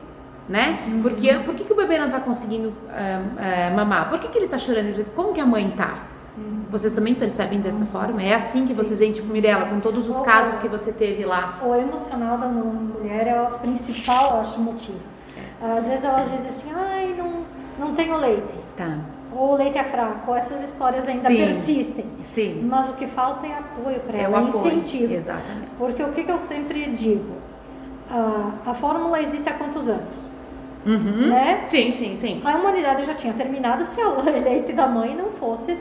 Né? 0.48 1.00
Porque 1.02 1.34
por 1.40 1.56
que, 1.56 1.64
que 1.64 1.74
o 1.74 1.76
bebê 1.76 1.98
não 1.98 2.10
tá 2.10 2.20
conseguindo 2.20 2.72
ah, 2.90 3.22
ah, 3.72 3.76
mamar? 3.76 4.10
Por 4.10 4.20
que, 4.20 4.28
que 4.28 4.38
ele 4.38 4.48
tá 4.48 4.60
chorando? 4.60 5.04
Como 5.16 5.34
que 5.34 5.40
a 5.42 5.46
mãe 5.46 5.72
tá? 5.72 6.04
Vocês 6.70 6.94
também 6.94 7.16
percebem 7.16 7.62
dessa 7.62 7.86
forma? 7.86 8.22
É 8.22 8.34
assim 8.34 8.68
que 8.68 8.74
vocês 8.74 9.00
veem, 9.00 9.14
tipo, 9.14 9.28
Mirella, 9.28 9.68
com 9.68 9.80
todos 9.80 10.10
os 10.10 10.20
casos 10.22 10.60
que 10.60 10.68
você 10.68 10.92
teve 10.92 11.24
lá. 11.26 11.60
O 11.64 11.74
emocional 11.74 12.38
da 12.38 12.48
mulher 12.48 13.28
é 13.28 13.42
o 13.42 13.58
principal, 13.60 14.36
eu 14.36 14.42
acho, 14.42 14.60
motivo. 14.60 15.00
Às 15.62 15.88
vezes 15.88 16.04
elas 16.04 16.30
dizem 16.32 16.50
assim, 16.50 16.70
ai, 16.76 17.16
não, 17.18 17.44
não 17.80 17.96
tenho 17.96 18.18
leite. 18.18 18.54
Tá. 18.76 18.98
Ou 19.34 19.54
o 19.54 19.56
leite 19.56 19.78
é 19.78 19.84
fraco, 19.86 20.36
essas 20.36 20.62
histórias 20.62 21.08
ainda 21.08 21.28
Sim. 21.30 21.38
persistem. 21.38 22.06
Sim. 22.24 22.68
Mas 22.70 22.90
o 22.90 22.94
que 22.94 23.08
falta 23.08 23.48
é 23.48 23.58
apoio 23.58 24.00
para 24.02 24.18
É 24.18 24.22
ela, 24.24 24.42
o 24.42 24.46
é 24.46 24.50
apoio. 24.50 24.68
incentivo. 24.68 25.14
Exatamente. 25.14 25.70
Porque 25.78 26.04
o 26.04 26.12
que, 26.12 26.24
que 26.24 26.32
eu 26.32 26.42
sempre 26.42 26.86
digo? 26.92 27.34
A, 28.12 28.52
a 28.72 28.74
fórmula 28.74 29.22
existe 29.22 29.48
há 29.50 29.54
quantos 29.54 29.88
anos? 29.88 30.16
Uhum. 30.86 31.30
Né? 31.30 31.64
Sim, 31.68 31.92
sim, 31.94 32.16
sim. 32.18 32.42
A 32.46 32.56
humanidade 32.56 33.06
já 33.06 33.16
tinha 33.16 33.34
terminado 33.34 33.86
se 33.86 34.00
o 34.00 34.22
leite 34.44 34.72
da 34.74 34.88
mãe 34.88 35.16
não 35.16 35.32
fosse 35.32 35.78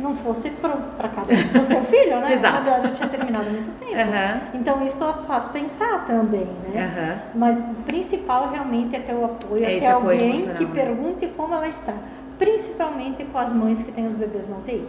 não 0.00 0.14
fosse 0.14 0.50
para 0.50 1.08
cada 1.08 1.26
do 1.34 1.64
seu 1.64 1.80
filho, 1.90 2.20
né? 2.20 2.32
Exato. 2.32 2.56
A 2.56 2.60
humanidade 2.60 2.88
já 2.88 2.94
tinha 2.94 3.08
terminado 3.08 3.48
há 3.48 3.52
muito 3.52 3.70
tempo. 3.80 3.94
Aham. 4.00 4.40
Então 4.54 4.86
isso 4.86 5.04
as 5.04 5.24
faz 5.24 5.48
pensar 5.48 6.06
também, 6.06 6.46
né? 6.72 6.84
Aham. 6.96 7.18
Mas 7.34 7.60
o 7.62 7.74
principal 7.84 8.50
realmente 8.50 8.94
é 8.94 9.00
ter 9.00 9.14
o 9.14 9.24
apoio, 9.24 9.64
É 9.64 9.76
é 9.76 9.80
ter 9.80 9.86
apoio 9.86 10.12
alguém 10.12 10.28
emocional, 10.30 10.56
que 10.56 10.64
né? 10.66 10.70
pergunte 10.74 11.26
como 11.36 11.52
ela 11.54 11.66
está. 11.68 11.94
Principalmente 12.38 13.24
com 13.24 13.38
as 13.38 13.52
mães 13.52 13.82
que 13.82 13.90
têm 13.90 14.06
os 14.06 14.14
bebês 14.14 14.48
na 14.48 14.56
UTI. 14.58 14.86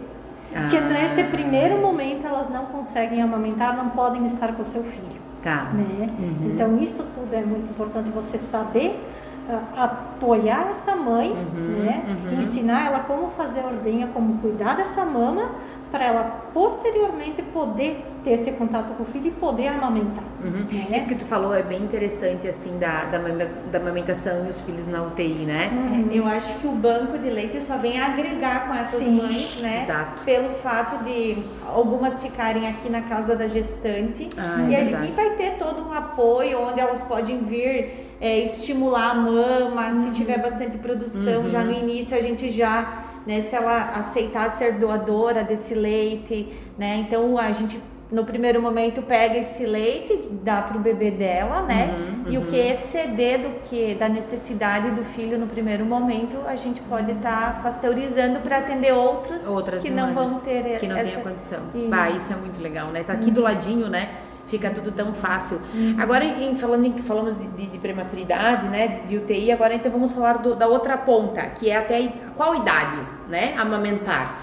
Porque 0.52 0.76
Ah. 0.76 0.80
nesse 0.80 1.24
primeiro 1.24 1.78
momento 1.78 2.24
elas 2.26 2.48
não 2.48 2.66
conseguem 2.66 3.20
amamentar, 3.22 3.76
não 3.76 3.90
podem 3.90 4.24
estar 4.26 4.52
com 4.54 4.62
o 4.62 4.64
seu 4.64 4.82
filho, 4.84 5.20
Tá. 5.42 5.70
né? 5.72 6.08
Uhum. 6.18 6.52
Então 6.54 6.78
isso 6.78 7.04
tudo 7.14 7.34
é 7.34 7.40
muito 7.42 7.68
importante 7.70 8.10
você 8.10 8.38
saber 8.38 8.96
apoiar 9.76 10.68
essa 10.70 10.94
mãe, 10.96 11.30
Uhum, 11.32 11.82
né? 11.84 12.04
uhum. 12.26 12.38
Ensinar 12.38 12.86
ela 12.86 13.00
como 13.00 13.30
fazer 13.30 13.60
a 13.60 13.66
ordenha, 13.66 14.08
como 14.08 14.38
cuidar 14.38 14.76
dessa 14.76 15.04
mama, 15.04 15.50
para 15.90 16.04
ela 16.04 16.24
posteriormente 16.54 17.42
poder 17.42 18.04
ter 18.24 18.32
esse 18.32 18.52
contato 18.52 18.94
com 18.94 19.02
o 19.02 19.06
filho 19.06 19.28
e 19.28 19.30
poder 19.30 19.68
amamentar. 19.68 20.24
Uhum. 20.44 20.66
né? 20.90 20.96
Isso 20.96 21.08
que 21.08 21.14
tu 21.14 21.24
falou 21.26 21.54
é 21.54 21.62
bem 21.62 21.82
interessante, 21.82 22.46
assim, 22.48 22.78
da, 22.78 23.04
da, 23.04 23.18
da 23.70 23.78
amamentação 23.78 24.46
e 24.46 24.50
os 24.50 24.60
filhos 24.62 24.88
na 24.88 25.02
UTI, 25.02 25.44
né? 25.46 25.70
Uhum. 25.72 26.08
Eu 26.12 26.26
acho 26.26 26.58
que 26.60 26.66
o 26.66 26.72
banco 26.72 27.18
de 27.18 27.28
leite 27.30 27.60
só 27.62 27.76
vem 27.76 28.00
agregar 28.00 28.68
com 28.68 28.74
essas 28.74 29.00
Sim. 29.00 29.16
mães, 29.20 29.58
né? 29.60 29.82
Exato. 29.82 30.22
Pelo 30.24 30.54
fato 30.56 31.02
de 31.04 31.38
algumas 31.66 32.18
ficarem 32.20 32.66
aqui 32.68 32.88
na 32.90 33.02
casa 33.02 33.36
da 33.36 33.48
gestante. 33.48 34.28
Ah, 34.36 34.66
e 34.68 34.74
é 34.74 34.80
a 34.80 34.84
verdade. 34.84 35.06
gente 35.06 35.16
vai 35.16 35.30
ter 35.36 35.50
todo 35.58 35.86
um 35.86 35.92
apoio 35.92 36.58
onde 36.60 36.80
elas 36.80 37.02
podem 37.02 37.38
vir 37.44 38.08
é, 38.20 38.38
estimular 38.40 39.10
a 39.10 39.14
mama, 39.14 39.94
se 40.02 40.10
tiver 40.12 40.38
bastante 40.40 40.76
produção, 40.78 41.42
Uhum. 41.42 41.48
já 41.48 41.62
no 41.62 41.72
início 41.72 42.16
a 42.16 42.20
gente 42.20 42.50
já, 42.50 43.04
né, 43.26 43.42
se 43.42 43.54
ela 43.56 43.94
aceitar 43.96 44.50
ser 44.50 44.74
doadora 44.74 45.42
desse 45.42 45.74
leite, 45.74 46.48
né? 46.78 46.96
Então 47.06 47.38
a 47.38 47.50
gente 47.52 47.80
no 48.10 48.24
primeiro 48.24 48.60
momento 48.60 49.02
pega 49.02 49.38
esse 49.38 49.64
leite, 49.64 50.28
dá 50.42 50.62
pro 50.62 50.78
bebê 50.80 51.10
dela, 51.10 51.62
né? 51.62 51.94
Uhum, 52.26 52.32
E 52.32 52.36
o 52.38 52.40
uhum. 52.40 52.46
que 52.48 52.56
exceder 52.56 53.38
do 53.40 53.60
que 53.68 53.94
da 53.94 54.08
necessidade 54.08 54.90
do 54.90 55.04
filho 55.04 55.38
no 55.38 55.46
primeiro 55.46 55.84
momento, 55.84 56.36
a 56.46 56.56
gente 56.56 56.80
pode 56.82 57.12
estar 57.12 57.62
pasteurizando 57.62 58.40
para 58.40 58.58
atender 58.58 58.92
outros 58.92 59.46
Outras 59.46 59.80
que 59.82 59.90
não 59.90 60.12
vão 60.12 60.40
ter 60.40 60.78
que 60.78 60.88
não 60.88 60.96
essa... 60.96 61.10
tenha 61.10 61.22
condição. 61.22 61.60
Isso. 61.74 61.88
Bah, 61.88 62.10
isso 62.10 62.32
é 62.32 62.36
muito 62.36 62.60
legal, 62.60 62.88
né? 62.88 63.02
Tá 63.04 63.12
aqui 63.12 63.30
do 63.30 63.40
ladinho, 63.40 63.88
né? 63.88 64.08
Fica 64.46 64.68
tudo 64.70 64.90
tão 64.90 65.14
fácil. 65.14 65.60
Agora, 65.96 66.24
em, 66.24 66.56
falando 66.56 66.84
em 66.84 66.90
que 66.90 67.02
falamos 67.02 67.38
de, 67.38 67.46
de- 67.46 67.66
de 67.66 67.78
prematuridade, 67.78 68.66
né? 68.68 68.88
De, 68.88 69.00
de 69.06 69.16
UTI, 69.18 69.52
agora 69.52 69.74
então 69.74 69.92
vamos 69.92 70.12
falar 70.12 70.38
do- 70.38 70.56
da 70.56 70.66
outra 70.66 70.96
ponta, 70.98 71.42
que 71.42 71.70
é 71.70 71.76
até 71.76 71.98
a 71.98 72.30
qual 72.36 72.56
idade, 72.56 72.98
né? 73.28 73.54
Amamentar. 73.56 74.40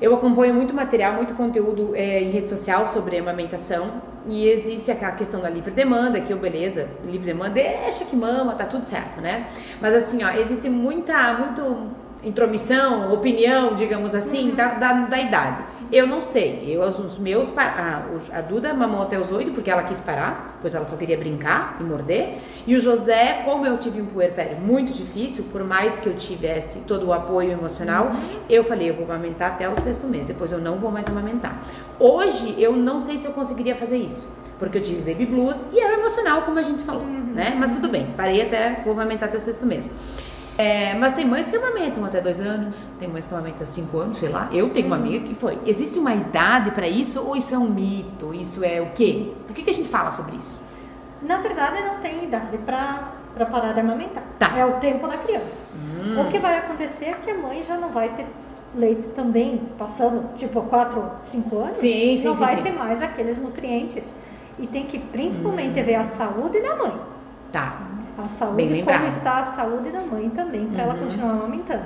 Eu 0.00 0.14
acompanho 0.14 0.54
muito 0.54 0.72
material, 0.72 1.14
muito 1.14 1.34
conteúdo 1.34 1.94
é, 1.94 2.22
em 2.22 2.30
rede 2.30 2.48
social 2.48 2.86
sobre 2.86 3.18
amamentação 3.18 4.00
e 4.26 4.48
existe 4.48 4.90
aquela 4.90 5.12
questão 5.12 5.40
da 5.40 5.50
livre 5.50 5.70
demanda, 5.70 6.20
que 6.20 6.32
eu, 6.32 6.38
beleza, 6.38 6.88
livre 7.04 7.26
demanda, 7.26 7.50
deixa 7.50 8.04
que 8.04 8.16
mama, 8.16 8.54
tá 8.54 8.64
tudo 8.64 8.86
certo, 8.86 9.20
né? 9.20 9.48
Mas 9.80 9.94
assim, 9.94 10.22
ó, 10.24 10.30
existe 10.30 10.68
muita, 10.70 11.34
muito 11.34 11.90
intromissão, 12.22 13.12
opinião, 13.12 13.74
digamos 13.74 14.14
assim, 14.14 14.50
da, 14.50 14.74
da, 14.74 14.92
da 14.92 15.18
idade. 15.20 15.64
Eu 15.92 16.06
não 16.06 16.22
sei. 16.22 16.64
Eu, 16.68 16.82
os 16.82 17.18
meus, 17.18 17.48
a, 17.58 18.04
a 18.32 18.40
Duda 18.40 18.72
mamou 18.72 19.02
até 19.02 19.18
os 19.18 19.32
oito 19.32 19.50
porque 19.50 19.70
ela 19.70 19.82
quis 19.82 20.00
parar, 20.00 20.58
pois 20.60 20.74
ela 20.74 20.86
só 20.86 20.96
queria 20.96 21.16
brincar 21.16 21.78
e 21.80 21.82
morder. 21.82 22.38
E 22.66 22.76
o 22.76 22.80
José, 22.80 23.42
como 23.44 23.66
eu 23.66 23.76
tive 23.78 24.00
um 24.00 24.06
puerpério 24.06 24.56
muito 24.58 24.92
difícil, 24.92 25.44
por 25.50 25.64
mais 25.64 25.98
que 25.98 26.06
eu 26.06 26.16
tivesse 26.16 26.80
todo 26.80 27.06
o 27.06 27.12
apoio 27.12 27.50
emocional, 27.50 28.06
uhum. 28.06 28.40
eu 28.48 28.62
falei, 28.62 28.90
eu 28.90 28.94
vou 28.94 29.04
amamentar 29.04 29.52
até 29.52 29.68
o 29.68 29.80
sexto 29.80 30.06
mês, 30.06 30.28
depois 30.28 30.52
eu 30.52 30.58
não 30.58 30.76
vou 30.76 30.92
mais 30.92 31.08
amamentar. 31.08 31.60
Hoje, 31.98 32.54
eu 32.56 32.72
não 32.76 33.00
sei 33.00 33.18
se 33.18 33.26
eu 33.26 33.32
conseguiria 33.32 33.74
fazer 33.74 33.96
isso 33.96 34.40
porque 34.60 34.76
eu 34.76 34.82
tive 34.82 35.10
baby 35.10 35.24
blues 35.24 35.58
e 35.72 35.80
é 35.80 35.94
emocional, 35.94 36.42
como 36.42 36.58
a 36.58 36.62
gente 36.62 36.82
falou, 36.82 37.02
uhum. 37.02 37.32
né? 37.34 37.56
Mas 37.58 37.74
tudo 37.74 37.88
bem, 37.88 38.08
parei 38.14 38.42
até, 38.42 38.82
vou 38.84 38.92
amamentar 38.92 39.30
até 39.30 39.38
o 39.38 39.40
sexto 39.40 39.64
mês. 39.64 39.88
É, 40.60 40.92
mas 40.92 41.14
tem 41.14 41.24
mães 41.24 41.48
que 41.48 41.56
amamentam 41.56 42.04
até 42.04 42.20
dois 42.20 42.38
anos, 42.38 42.76
tem 42.98 43.08
mães 43.08 43.26
que 43.26 43.32
amamentam 43.32 43.66
cinco 43.66 43.98
anos, 43.98 44.18
sei 44.18 44.28
lá. 44.28 44.46
Eu 44.52 44.68
tenho 44.68 44.88
uma 44.88 44.96
uhum. 44.96 45.04
amiga 45.04 45.26
que 45.26 45.34
foi. 45.34 45.58
Existe 45.64 45.98
uma 45.98 46.14
idade 46.14 46.70
para 46.72 46.86
isso 46.86 47.26
ou 47.26 47.34
isso 47.34 47.54
é 47.54 47.56
um 47.56 47.70
mito? 47.70 48.34
Isso 48.34 48.62
é 48.62 48.78
o 48.78 48.90
quê? 48.90 49.32
Por 49.46 49.54
que, 49.56 49.62
que 49.62 49.70
a 49.70 49.72
gente 49.72 49.88
fala 49.88 50.10
sobre 50.10 50.36
isso? 50.36 50.54
Na 51.22 51.38
verdade, 51.38 51.80
não 51.82 52.00
tem 52.02 52.24
idade 52.24 52.58
para 52.58 53.46
parar 53.46 53.72
de 53.72 53.80
amamentar. 53.80 54.22
Tá. 54.38 54.54
É 54.54 54.66
o 54.66 54.72
tempo 54.80 55.08
da 55.08 55.16
criança. 55.16 55.64
Hum. 55.74 56.20
O 56.20 56.30
que 56.30 56.38
vai 56.38 56.58
acontecer 56.58 57.06
é 57.06 57.14
que 57.14 57.30
a 57.30 57.38
mãe 57.38 57.64
já 57.66 57.78
não 57.78 57.88
vai 57.88 58.10
ter 58.10 58.26
leite 58.74 59.08
também, 59.16 59.62
passando 59.78 60.36
tipo 60.36 60.60
4, 60.60 61.10
5 61.22 61.58
anos, 61.58 61.78
sim, 61.78 62.18
sim, 62.18 62.24
não 62.24 62.34
sim, 62.34 62.38
vai 62.40 62.56
sim. 62.56 62.62
ter 62.62 62.72
mais 62.72 63.00
aqueles 63.00 63.38
nutrientes. 63.38 64.14
E 64.58 64.66
tem 64.66 64.84
que 64.84 64.98
principalmente 64.98 65.80
hum. 65.80 65.84
ver 65.84 65.94
a 65.94 66.04
saúde 66.04 66.60
da 66.60 66.76
mãe. 66.76 66.92
Tá 67.50 67.89
a 68.24 68.28
saúde, 68.28 68.82
como 68.82 69.06
está 69.06 69.38
a 69.38 69.42
saúde 69.42 69.90
da 69.90 70.00
mãe 70.00 70.30
também, 70.30 70.66
para 70.66 70.84
uhum. 70.84 70.90
ela 70.90 70.98
continuar 70.98 71.30
amamentando. 71.32 71.84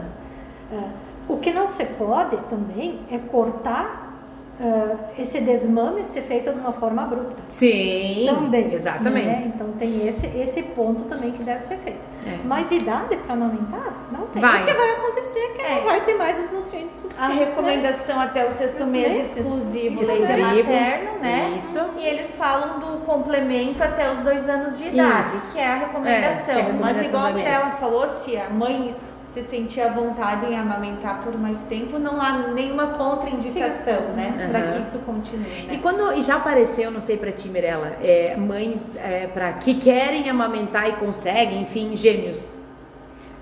Uh, 0.72 0.90
o 1.28 1.38
que 1.38 1.52
não 1.52 1.68
se 1.68 1.84
pode 1.84 2.36
também 2.48 3.00
é 3.10 3.18
cortar 3.18 4.13
Uh, 4.60 4.96
esse 5.18 5.40
desmame 5.40 6.04
ser 6.04 6.22
feito 6.22 6.52
de 6.52 6.60
uma 6.60 6.72
forma 6.72 7.02
abrupta. 7.02 7.42
Sim, 7.48 8.26
também. 8.28 8.72
Exatamente. 8.72 9.26
Né? 9.26 9.52
Então 9.52 9.72
tem 9.72 10.06
esse, 10.06 10.26
esse 10.28 10.62
ponto 10.62 11.02
também 11.04 11.32
que 11.32 11.42
deve 11.42 11.64
ser 11.64 11.76
feito. 11.78 11.98
É. 12.24 12.38
Mas 12.44 12.70
idade 12.70 13.16
para 13.16 13.32
amamentar? 13.32 13.92
Não 14.12 14.26
tem. 14.28 14.40
Vai. 14.40 14.62
O 14.62 14.66
que 14.66 14.74
vai 14.74 14.90
acontecer 14.92 15.38
é 15.40 15.48
que 15.48 15.60
é. 15.60 15.74
não 15.74 15.84
vai 15.84 16.04
ter 16.04 16.14
mais 16.14 16.38
os 16.38 16.52
nutrientes 16.52 16.94
suficientes. 16.94 17.18
A 17.18 17.28
né? 17.28 17.44
recomendação 17.44 18.16
né? 18.16 18.24
até 18.24 18.46
o 18.46 18.52
sexto 18.52 18.86
mês 18.86 19.36
exclusivo 19.36 20.06
leite 20.06 20.40
materno, 20.40 21.18
né? 21.20 21.58
Isso. 21.58 21.80
E 21.98 22.06
eles 22.06 22.30
falam 22.36 22.78
do 22.78 23.04
complemento 23.04 23.82
até 23.82 24.12
os 24.12 24.20
dois 24.20 24.48
anos 24.48 24.78
de 24.78 24.84
idade, 24.84 25.36
Isso. 25.36 25.52
que 25.52 25.58
é 25.58 25.66
a 25.66 25.74
recomendação. 25.74 26.54
É, 26.54 26.58
é 26.58 26.60
a 26.60 26.64
recomendação 26.64 26.80
Mas 26.80 27.06
igual 27.06 27.24
a 27.24 27.32
Mirella 27.32 27.70
falou, 27.72 28.06
se 28.08 28.36
a 28.36 28.48
mãe 28.48 28.94
se 29.34 29.42
sentir 29.42 29.80
à 29.80 29.88
vontade 29.88 30.46
em 30.46 30.56
amamentar 30.56 31.24
por 31.24 31.36
mais 31.36 31.60
tempo, 31.62 31.98
não 31.98 32.22
há 32.22 32.52
nenhuma 32.52 32.92
contraindicação, 32.92 33.98
Sim. 33.98 34.16
né? 34.16 34.34
Uhum. 34.38 34.50
Para 34.50 34.72
que 34.72 34.88
isso 34.88 34.98
continue. 35.00 35.66
Né? 35.66 35.74
E 35.74 35.78
quando 35.78 36.12
e 36.12 36.22
já 36.22 36.36
apareceu, 36.36 36.88
não 36.92 37.00
sei 37.00 37.16
para 37.16 37.32
ti, 37.32 37.48
Mirella, 37.48 37.96
é, 38.00 38.36
mães 38.36 38.80
é, 38.96 39.26
para 39.26 39.54
que 39.54 39.74
querem 39.74 40.30
amamentar 40.30 40.88
e 40.88 40.92
conseguem, 40.92 41.62
enfim, 41.62 41.96
gêmeos. 41.96 42.54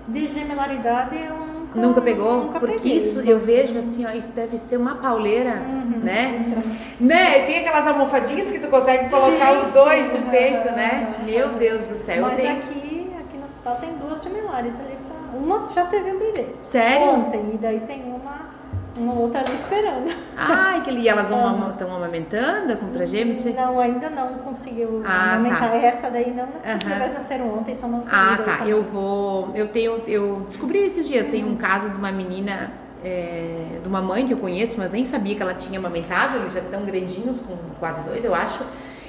De 0.07 0.27
gemelaridade 0.27 1.15
eu 1.15 1.37
nunca, 1.37 1.79
nunca 1.79 2.01
pegou? 2.01 2.43
Nunca 2.45 2.59
Porque 2.59 2.75
peguei, 2.79 2.97
isso 2.97 3.21
eu 3.21 3.39
vejo 3.39 3.77
assim, 3.77 4.03
ó, 4.03 4.09
isso 4.09 4.33
deve 4.33 4.57
ser 4.57 4.77
uma 4.77 4.95
pauleira, 4.95 5.61
uhum, 5.61 5.99
né? 6.01 6.45
Uhum. 6.47 6.83
Né? 7.03 7.45
Tem 7.45 7.59
aquelas 7.59 7.85
almofadinhas 7.85 8.49
que 8.49 8.59
tu 8.59 8.69
consegue 8.69 9.09
colocar 9.09 9.59
sim, 9.59 9.67
os 9.67 9.73
dois 9.73 10.05
sim, 10.05 10.17
no 10.17 10.29
peito, 10.29 10.71
né? 10.71 11.15
Meu 11.25 11.49
Deus 11.49 11.85
do 11.87 11.97
céu. 11.97 12.21
Mas 12.21 12.39
tenho... 12.39 12.51
aqui, 12.51 13.11
aqui 13.19 13.37
no 13.37 13.43
hospital 13.43 13.75
tem 13.75 13.93
duas 13.95 14.23
gemelares 14.23 14.79
ali 14.79 15.02
uma 15.35 15.67
já 15.73 15.85
teve 15.85 16.11
um 16.11 16.19
bebê. 16.19 16.45
Sério? 16.61 17.07
Ontem. 17.07 17.51
E 17.53 17.57
daí 17.57 17.79
tem 17.81 18.03
uma, 18.03 18.49
uma 18.95 19.13
outra 19.13 19.41
ali 19.41 19.53
esperando. 19.53 20.13
Ai, 20.37 20.81
que 20.83 20.91
e 20.91 21.07
elas 21.07 21.29
estão 21.29 21.39
uhum. 21.39 21.95
amamentando 21.95 22.77
com 22.77 22.87
pra 22.87 23.05
gêmeos? 23.05 23.43
Não, 23.45 23.79
ainda 23.79 24.09
não 24.09 24.35
conseguiu 24.39 25.01
ah, 25.05 25.33
amamentar. 25.33 25.71
Tá. 25.71 25.75
Essa 25.77 26.09
daí 26.09 26.31
não, 26.31 26.45
uhum. 26.45 26.99
mas 26.99 27.13
nasceram 27.13 27.57
ontem, 27.57 27.73
então 27.73 27.89
não 27.89 28.03
Ah, 28.09 28.37
tá. 28.37 28.57
Também. 28.57 28.69
Eu 28.69 28.83
vou. 28.83 29.51
Eu 29.55 29.67
tenho. 29.69 30.01
Eu 30.07 30.41
descobri 30.45 30.79
esses 30.79 31.07
dias, 31.07 31.25
uhum. 31.25 31.31
tem 31.31 31.45
um 31.45 31.55
caso 31.55 31.89
de 31.89 31.95
uma 31.95 32.11
menina. 32.11 32.71
É, 33.05 33.79
de 33.81 33.89
uma 33.89 34.01
mãe 34.01 34.25
que 34.25 34.31
eu 34.33 34.37
conheço, 34.37 34.75
mas 34.77 34.93
nem 34.93 35.03
sabia 35.03 35.35
que 35.35 35.41
ela 35.41 35.53
tinha 35.53 35.77
amamentado, 35.77 36.37
eles 36.37 36.53
já 36.53 36.61
estão 36.61 36.85
grandinhos, 36.85 37.41
com 37.41 37.57
quase 37.77 38.01
dois, 38.03 38.23
eu 38.23 38.33
acho. 38.33 38.63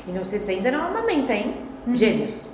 E 0.08 0.10
não 0.10 0.24
sei 0.24 0.40
se 0.40 0.50
ainda 0.50 0.72
não 0.72 0.84
amamenta, 0.84 1.32
hein? 1.32 1.54
Uhum. 1.86 1.96
Gêmeos. 1.96 2.53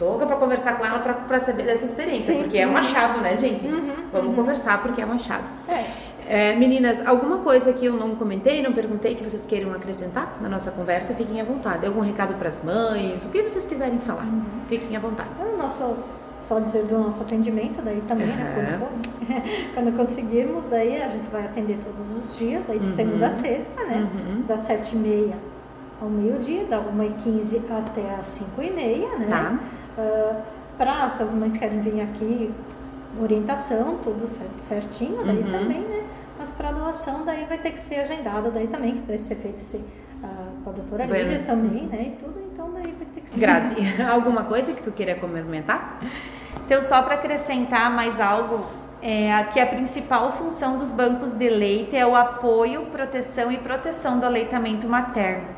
Louca 0.00 0.26
pra 0.26 0.36
conversar 0.36 0.78
com 0.78 0.84
ela 0.84 0.98
pra 0.98 1.40
saber 1.40 1.64
dessa 1.64 1.84
experiência, 1.84 2.34
Sim. 2.34 2.42
porque 2.42 2.58
é 2.58 2.66
um 2.66 2.76
achado, 2.76 3.20
né, 3.20 3.36
gente? 3.36 3.66
Uhum, 3.66 3.94
Vamos 4.10 4.28
uhum. 4.28 4.34
conversar 4.34 4.80
porque 4.80 5.02
é 5.02 5.06
um 5.06 5.12
achado. 5.12 5.44
É. 5.68 6.10
É, 6.26 6.54
meninas, 6.54 7.04
alguma 7.04 7.38
coisa 7.38 7.72
que 7.72 7.84
eu 7.84 7.94
não 7.94 8.14
comentei, 8.14 8.62
não 8.62 8.72
perguntei 8.72 9.16
que 9.16 9.24
vocês 9.24 9.44
queiram 9.46 9.72
acrescentar 9.72 10.38
na 10.40 10.48
nossa 10.48 10.70
conversa, 10.70 11.12
fiquem 11.12 11.40
à 11.40 11.44
vontade. 11.44 11.84
Algum 11.84 12.00
recado 12.00 12.34
para 12.34 12.50
as 12.50 12.62
mães, 12.62 13.24
o 13.24 13.30
que 13.30 13.42
vocês 13.42 13.66
quiserem 13.66 13.98
falar, 13.98 14.26
uhum. 14.26 14.42
fiquem 14.68 14.96
à 14.96 15.00
vontade. 15.00 15.28
O 15.40 15.56
nosso, 15.56 15.96
só 16.46 16.60
dizer 16.60 16.84
do 16.84 16.98
nosso 16.98 17.20
atendimento, 17.20 17.82
daí 17.82 18.00
também, 18.06 18.28
né, 18.28 18.78
quando, 18.78 19.74
quando, 19.74 19.96
conseguirmos, 19.96 20.66
daí 20.70 21.02
a 21.02 21.08
gente 21.08 21.28
vai 21.30 21.44
atender 21.44 21.78
todos 21.84 22.24
os 22.24 22.38
dias, 22.38 22.64
daí 22.66 22.78
de 22.78 22.86
uhum. 22.86 22.92
segunda 22.92 23.26
a 23.26 23.30
sexta, 23.30 23.84
né, 23.84 24.08
uhum. 24.14 24.42
das 24.46 24.60
sete 24.60 24.94
e 24.94 24.98
meia 24.98 25.34
ao 26.00 26.08
meio-dia, 26.08 26.64
da 26.64 26.78
uma 26.78 27.04
e 27.04 27.12
quinze 27.14 27.60
até 27.68 28.14
as 28.14 28.26
cinco 28.26 28.62
e 28.62 28.70
meia, 28.70 29.18
né. 29.18 29.26
Tá. 29.28 29.58
Uh, 30.00 30.42
para 30.78 31.04
as 31.04 31.34
mães 31.34 31.56
querem 31.56 31.80
vir 31.80 32.00
aqui, 32.00 32.50
orientação, 33.20 33.98
tudo 34.02 34.26
certinho, 34.60 35.22
daí 35.24 35.38
uhum. 35.38 35.52
também, 35.52 35.80
né? 35.80 36.04
Mas 36.38 36.52
para 36.52 36.72
doação, 36.72 37.24
daí 37.24 37.44
vai 37.44 37.58
ter 37.58 37.72
que 37.72 37.80
ser 37.80 37.96
agendada, 37.96 38.50
daí 38.50 38.66
também, 38.66 38.94
que 38.94 39.00
deve 39.00 39.22
ser 39.22 39.34
feito 39.36 39.60
assim, 39.60 39.84
uh, 40.22 40.62
com 40.64 40.70
a 40.70 40.72
doutora 40.72 41.06
bueno. 41.06 41.44
Também, 41.44 41.86
né? 41.86 42.14
E 42.14 42.24
tudo, 42.24 42.40
então 42.50 42.70
daí 42.72 42.94
vai 42.96 43.06
ter 43.14 43.20
que 43.20 43.30
ser. 43.30 43.38
Grazi, 43.38 43.76
alguma 44.02 44.44
coisa 44.44 44.72
que 44.72 44.82
tu 44.82 44.90
queira 44.90 45.16
comentar? 45.16 46.00
Então, 46.64 46.80
só 46.82 47.02
para 47.02 47.16
acrescentar 47.16 47.90
mais 47.90 48.18
algo, 48.18 48.64
é, 49.02 49.42
que 49.52 49.60
a 49.60 49.66
principal 49.66 50.32
função 50.32 50.78
dos 50.78 50.92
bancos 50.92 51.32
de 51.32 51.48
leite 51.48 51.96
é 51.96 52.06
o 52.06 52.14
apoio, 52.14 52.86
proteção 52.86 53.50
e 53.50 53.58
proteção 53.58 54.18
do 54.18 54.26
aleitamento 54.26 54.86
materno. 54.88 55.48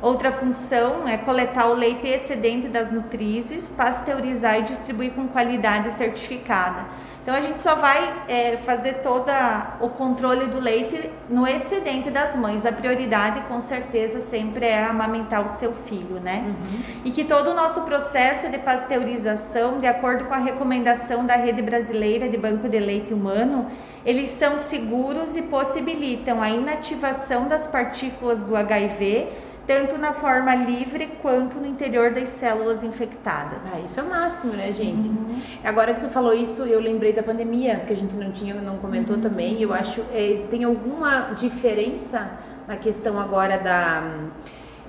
Outra 0.00 0.30
função 0.30 1.08
é 1.08 1.16
coletar 1.16 1.68
o 1.68 1.74
leite 1.74 2.06
excedente 2.06 2.68
das 2.68 2.90
nutrizes, 2.90 3.68
pasteurizar 3.70 4.58
e 4.58 4.62
distribuir 4.62 5.12
com 5.12 5.26
qualidade 5.26 5.92
certificada. 5.94 6.84
Então 7.22 7.34
a 7.34 7.40
gente 7.40 7.58
só 7.58 7.74
vai 7.74 8.22
é, 8.28 8.58
fazer 8.58 8.98
todo 9.02 9.32
o 9.80 9.88
controle 9.88 10.46
do 10.46 10.60
leite 10.60 11.10
no 11.28 11.44
excedente 11.44 12.08
das 12.08 12.36
mães. 12.36 12.64
A 12.64 12.70
prioridade, 12.70 13.40
com 13.48 13.60
certeza, 13.60 14.20
sempre 14.20 14.66
é 14.66 14.84
amamentar 14.84 15.44
o 15.44 15.48
seu 15.58 15.72
filho, 15.72 16.20
né? 16.20 16.44
Uhum. 16.46 16.80
E 17.04 17.10
que 17.10 17.24
todo 17.24 17.50
o 17.50 17.54
nosso 17.54 17.80
processo 17.80 18.48
de 18.48 18.58
pasteurização, 18.58 19.80
de 19.80 19.88
acordo 19.88 20.26
com 20.26 20.34
a 20.34 20.38
recomendação 20.38 21.26
da 21.26 21.34
Rede 21.34 21.62
Brasileira 21.62 22.28
de 22.28 22.36
Banco 22.36 22.68
de 22.68 22.78
Leite 22.78 23.12
Humano, 23.12 23.66
eles 24.04 24.30
são 24.30 24.56
seguros 24.56 25.34
e 25.34 25.42
possibilitam 25.42 26.40
a 26.40 26.48
inativação 26.48 27.48
das 27.48 27.66
partículas 27.66 28.44
do 28.44 28.54
HIV 28.54 29.26
tanto 29.66 29.98
na 29.98 30.12
forma 30.12 30.54
livre 30.54 31.06
quanto 31.20 31.58
no 31.58 31.66
interior 31.66 32.12
das 32.12 32.30
células 32.30 32.82
infectadas. 32.82 33.60
Ah, 33.72 33.80
isso 33.80 33.98
é 33.98 34.02
o 34.02 34.08
máximo, 34.08 34.52
né, 34.52 34.72
gente? 34.72 35.08
Uhum. 35.08 35.40
Agora 35.64 35.94
que 35.94 36.00
tu 36.00 36.08
falou 36.08 36.32
isso, 36.32 36.62
eu 36.62 36.80
lembrei 36.80 37.12
da 37.12 37.22
pandemia, 37.22 37.80
que 37.86 37.92
a 37.92 37.96
gente 37.96 38.14
não 38.14 38.30
tinha, 38.32 38.54
não 38.54 38.78
comentou 38.78 39.16
uhum. 39.16 39.22
também. 39.22 39.60
Eu 39.60 39.72
acho, 39.74 40.02
é, 40.12 40.34
tem 40.50 40.64
alguma 40.64 41.32
diferença 41.34 42.30
na 42.68 42.76
questão 42.76 43.18
agora 43.18 43.58
da 43.58 44.02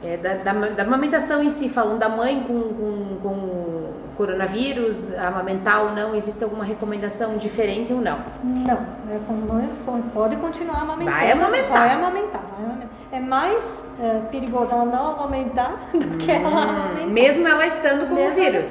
é, 0.03 0.15
da, 0.17 0.35
da, 0.35 0.53
da, 0.53 0.83
amamentação 0.83 1.41
em 1.43 1.49
si, 1.49 1.69
falando 1.69 1.97
da 1.99 2.09
mãe 2.09 2.43
com, 2.43 2.61
com, 2.61 3.17
com 3.21 3.93
coronavírus, 4.17 5.13
amamentar 5.15 5.83
ou 5.83 5.91
não, 5.93 6.15
existe 6.15 6.43
alguma 6.43 6.65
recomendação 6.65 7.37
diferente 7.37 7.93
ou 7.93 8.01
não? 8.01 8.19
Não, 8.43 8.79
é, 9.09 9.19
mãe 9.47 9.69
pode 10.13 10.35
continuar 10.37 10.81
amamentando. 10.81 11.17
Vai 11.17 11.31
amamentar. 11.31 11.69
Vai 11.69 11.91
amamentar. 11.91 12.41
Vai 12.55 12.65
amamentar. 12.65 12.89
É 13.11 13.19
mais 13.19 13.85
é, 14.01 14.19
perigoso 14.31 14.73
ela 14.73 14.85
não 14.85 15.11
amamentar 15.11 15.77
do 15.93 16.17
que 16.17 16.31
ela 16.31 16.49
hum, 16.49 16.57
amamentar. 16.57 17.07
Mesmo 17.07 17.47
ela 17.47 17.67
estando 17.67 18.09
com 18.09 18.15
mesmo 18.15 18.31
o 18.31 18.35
vírus. 18.35 18.65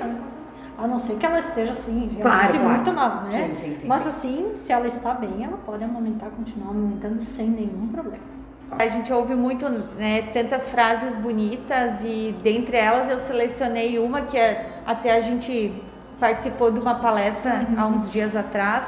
A 0.79 0.87
não 0.87 0.99
ser 0.99 1.17
que 1.17 1.25
ela 1.25 1.39
esteja 1.39 1.73
assim, 1.73 2.19
claro, 2.21 2.53
claro. 2.53 2.69
muito 2.69 2.93
mal, 2.93 3.23
né? 3.23 3.49
Sim, 3.49 3.55
sim, 3.55 3.77
sim, 3.77 3.87
Mas 3.87 4.07
assim, 4.07 4.53
se 4.57 4.73
ela 4.73 4.87
está 4.87 5.15
bem, 5.15 5.43
ela 5.43 5.57
pode 5.65 5.83
amamentar, 5.83 6.29
continuar 6.31 6.71
amamentando 6.71 7.23
sem 7.23 7.49
nenhum 7.49 7.89
problema. 7.89 8.37
A 8.71 8.87
gente 8.89 9.11
ouve 9.13 9.35
muito, 9.35 9.69
né, 9.69 10.23
tantas 10.35 10.67
frases 10.69 11.17
bonitas 11.17 12.01
e 12.05 12.35
dentre 12.43 12.77
elas 12.77 13.09
eu 13.09 13.19
selecionei 13.19 13.99
uma 13.99 14.23
que 14.23 14.37
é, 14.37 14.76
até 14.87 15.17
a 15.17 15.21
gente 15.21 15.73
participou 16.19 16.71
de 16.71 16.79
uma 16.79 16.95
palestra 16.95 17.67
uhum. 17.69 17.81
há 17.81 17.87
uns 17.87 18.11
dias 18.11 18.35
atrás 18.35 18.85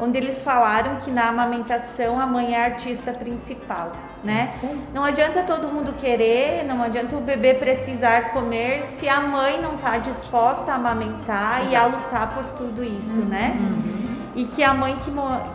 onde 0.00 0.16
eles 0.16 0.42
falaram 0.42 0.96
que 0.96 1.10
na 1.10 1.28
amamentação 1.28 2.18
a 2.18 2.26
mãe 2.26 2.54
é 2.54 2.62
a 2.62 2.64
artista 2.64 3.12
principal, 3.12 3.92
né? 4.24 4.50
Não 4.94 5.04
adianta 5.04 5.42
todo 5.42 5.68
mundo 5.68 5.92
querer, 6.00 6.64
não 6.64 6.82
adianta 6.82 7.14
o 7.16 7.20
bebê 7.20 7.52
precisar 7.52 8.32
comer 8.32 8.82
se 8.88 9.08
a 9.08 9.20
mãe 9.20 9.60
não 9.60 9.74
está 9.74 9.98
disposta 9.98 10.72
a 10.72 10.76
amamentar 10.76 11.60
Exato. 11.60 11.72
e 11.72 11.76
a 11.76 11.84
lutar 11.84 12.34
por 12.34 12.44
tudo 12.56 12.82
isso, 12.82 13.20
né? 13.28 13.56
Uhum 13.60 13.99
e 14.34 14.44
que 14.44 14.62
a 14.62 14.72
mãe 14.72 14.94
que, 14.94 15.10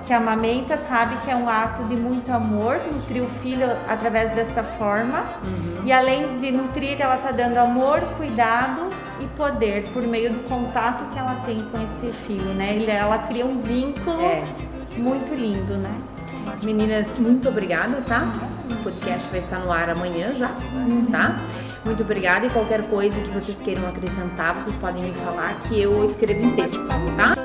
que 0.06 0.14
amamenta 0.14 0.78
sabe 0.78 1.18
que 1.24 1.32
é 1.32 1.36
um 1.36 1.48
ato 1.48 1.84
de 1.86 1.96
muito 1.96 2.32
amor, 2.32 2.80
nutrir 2.92 3.24
o 3.24 3.28
filho 3.42 3.68
através 3.88 4.32
desta 4.32 4.64
forma. 4.64 5.24
Uhum. 5.46 5.86
E 5.86 5.92
além 5.92 6.38
de 6.40 6.52
nutrir, 6.52 7.00
ela 7.00 7.16
está 7.16 7.32
dando 7.32 7.58
amor, 7.58 8.02
cuidado 8.18 8.90
e 9.22 9.28
poder 9.28 9.86
por 9.94 10.04
meio 10.04 10.34
do 10.34 10.50
contato 10.50 11.10
que 11.12 11.20
ela 11.20 11.36
tem 11.46 11.58
com 11.58 11.78
esse 11.84 12.12
filho, 12.28 12.54
né? 12.54 12.84
Ela 12.86 13.20
cria 13.20 13.46
um 13.46 13.62
vínculo 13.62 14.22
é. 14.22 14.44
muito 14.98 15.34
lindo, 15.34 15.78
né? 15.78 15.96
Meninas, 16.64 17.08
muito 17.18 17.48
obrigada, 17.48 18.02
tá? 18.08 18.28
O 18.70 18.84
podcast 18.84 19.28
vai 19.30 19.40
estar 19.40 19.60
no 19.60 19.72
ar 19.72 19.90
amanhã 19.90 20.34
já, 20.38 20.52
tá? 21.12 21.38
Muito 21.86 22.02
obrigada 22.02 22.48
e 22.48 22.50
qualquer 22.50 22.90
coisa 22.90 23.20
que 23.22 23.30
vocês 23.30 23.60
queiram 23.60 23.88
acrescentar, 23.88 24.56
vocês 24.56 24.76
podem 24.76 25.04
me 25.04 25.14
falar 25.14 25.62
que 25.62 25.82
eu 25.82 26.10
escrevo 26.10 26.42
em 26.42 26.56
texto, 26.56 26.80
tá? 27.16 27.36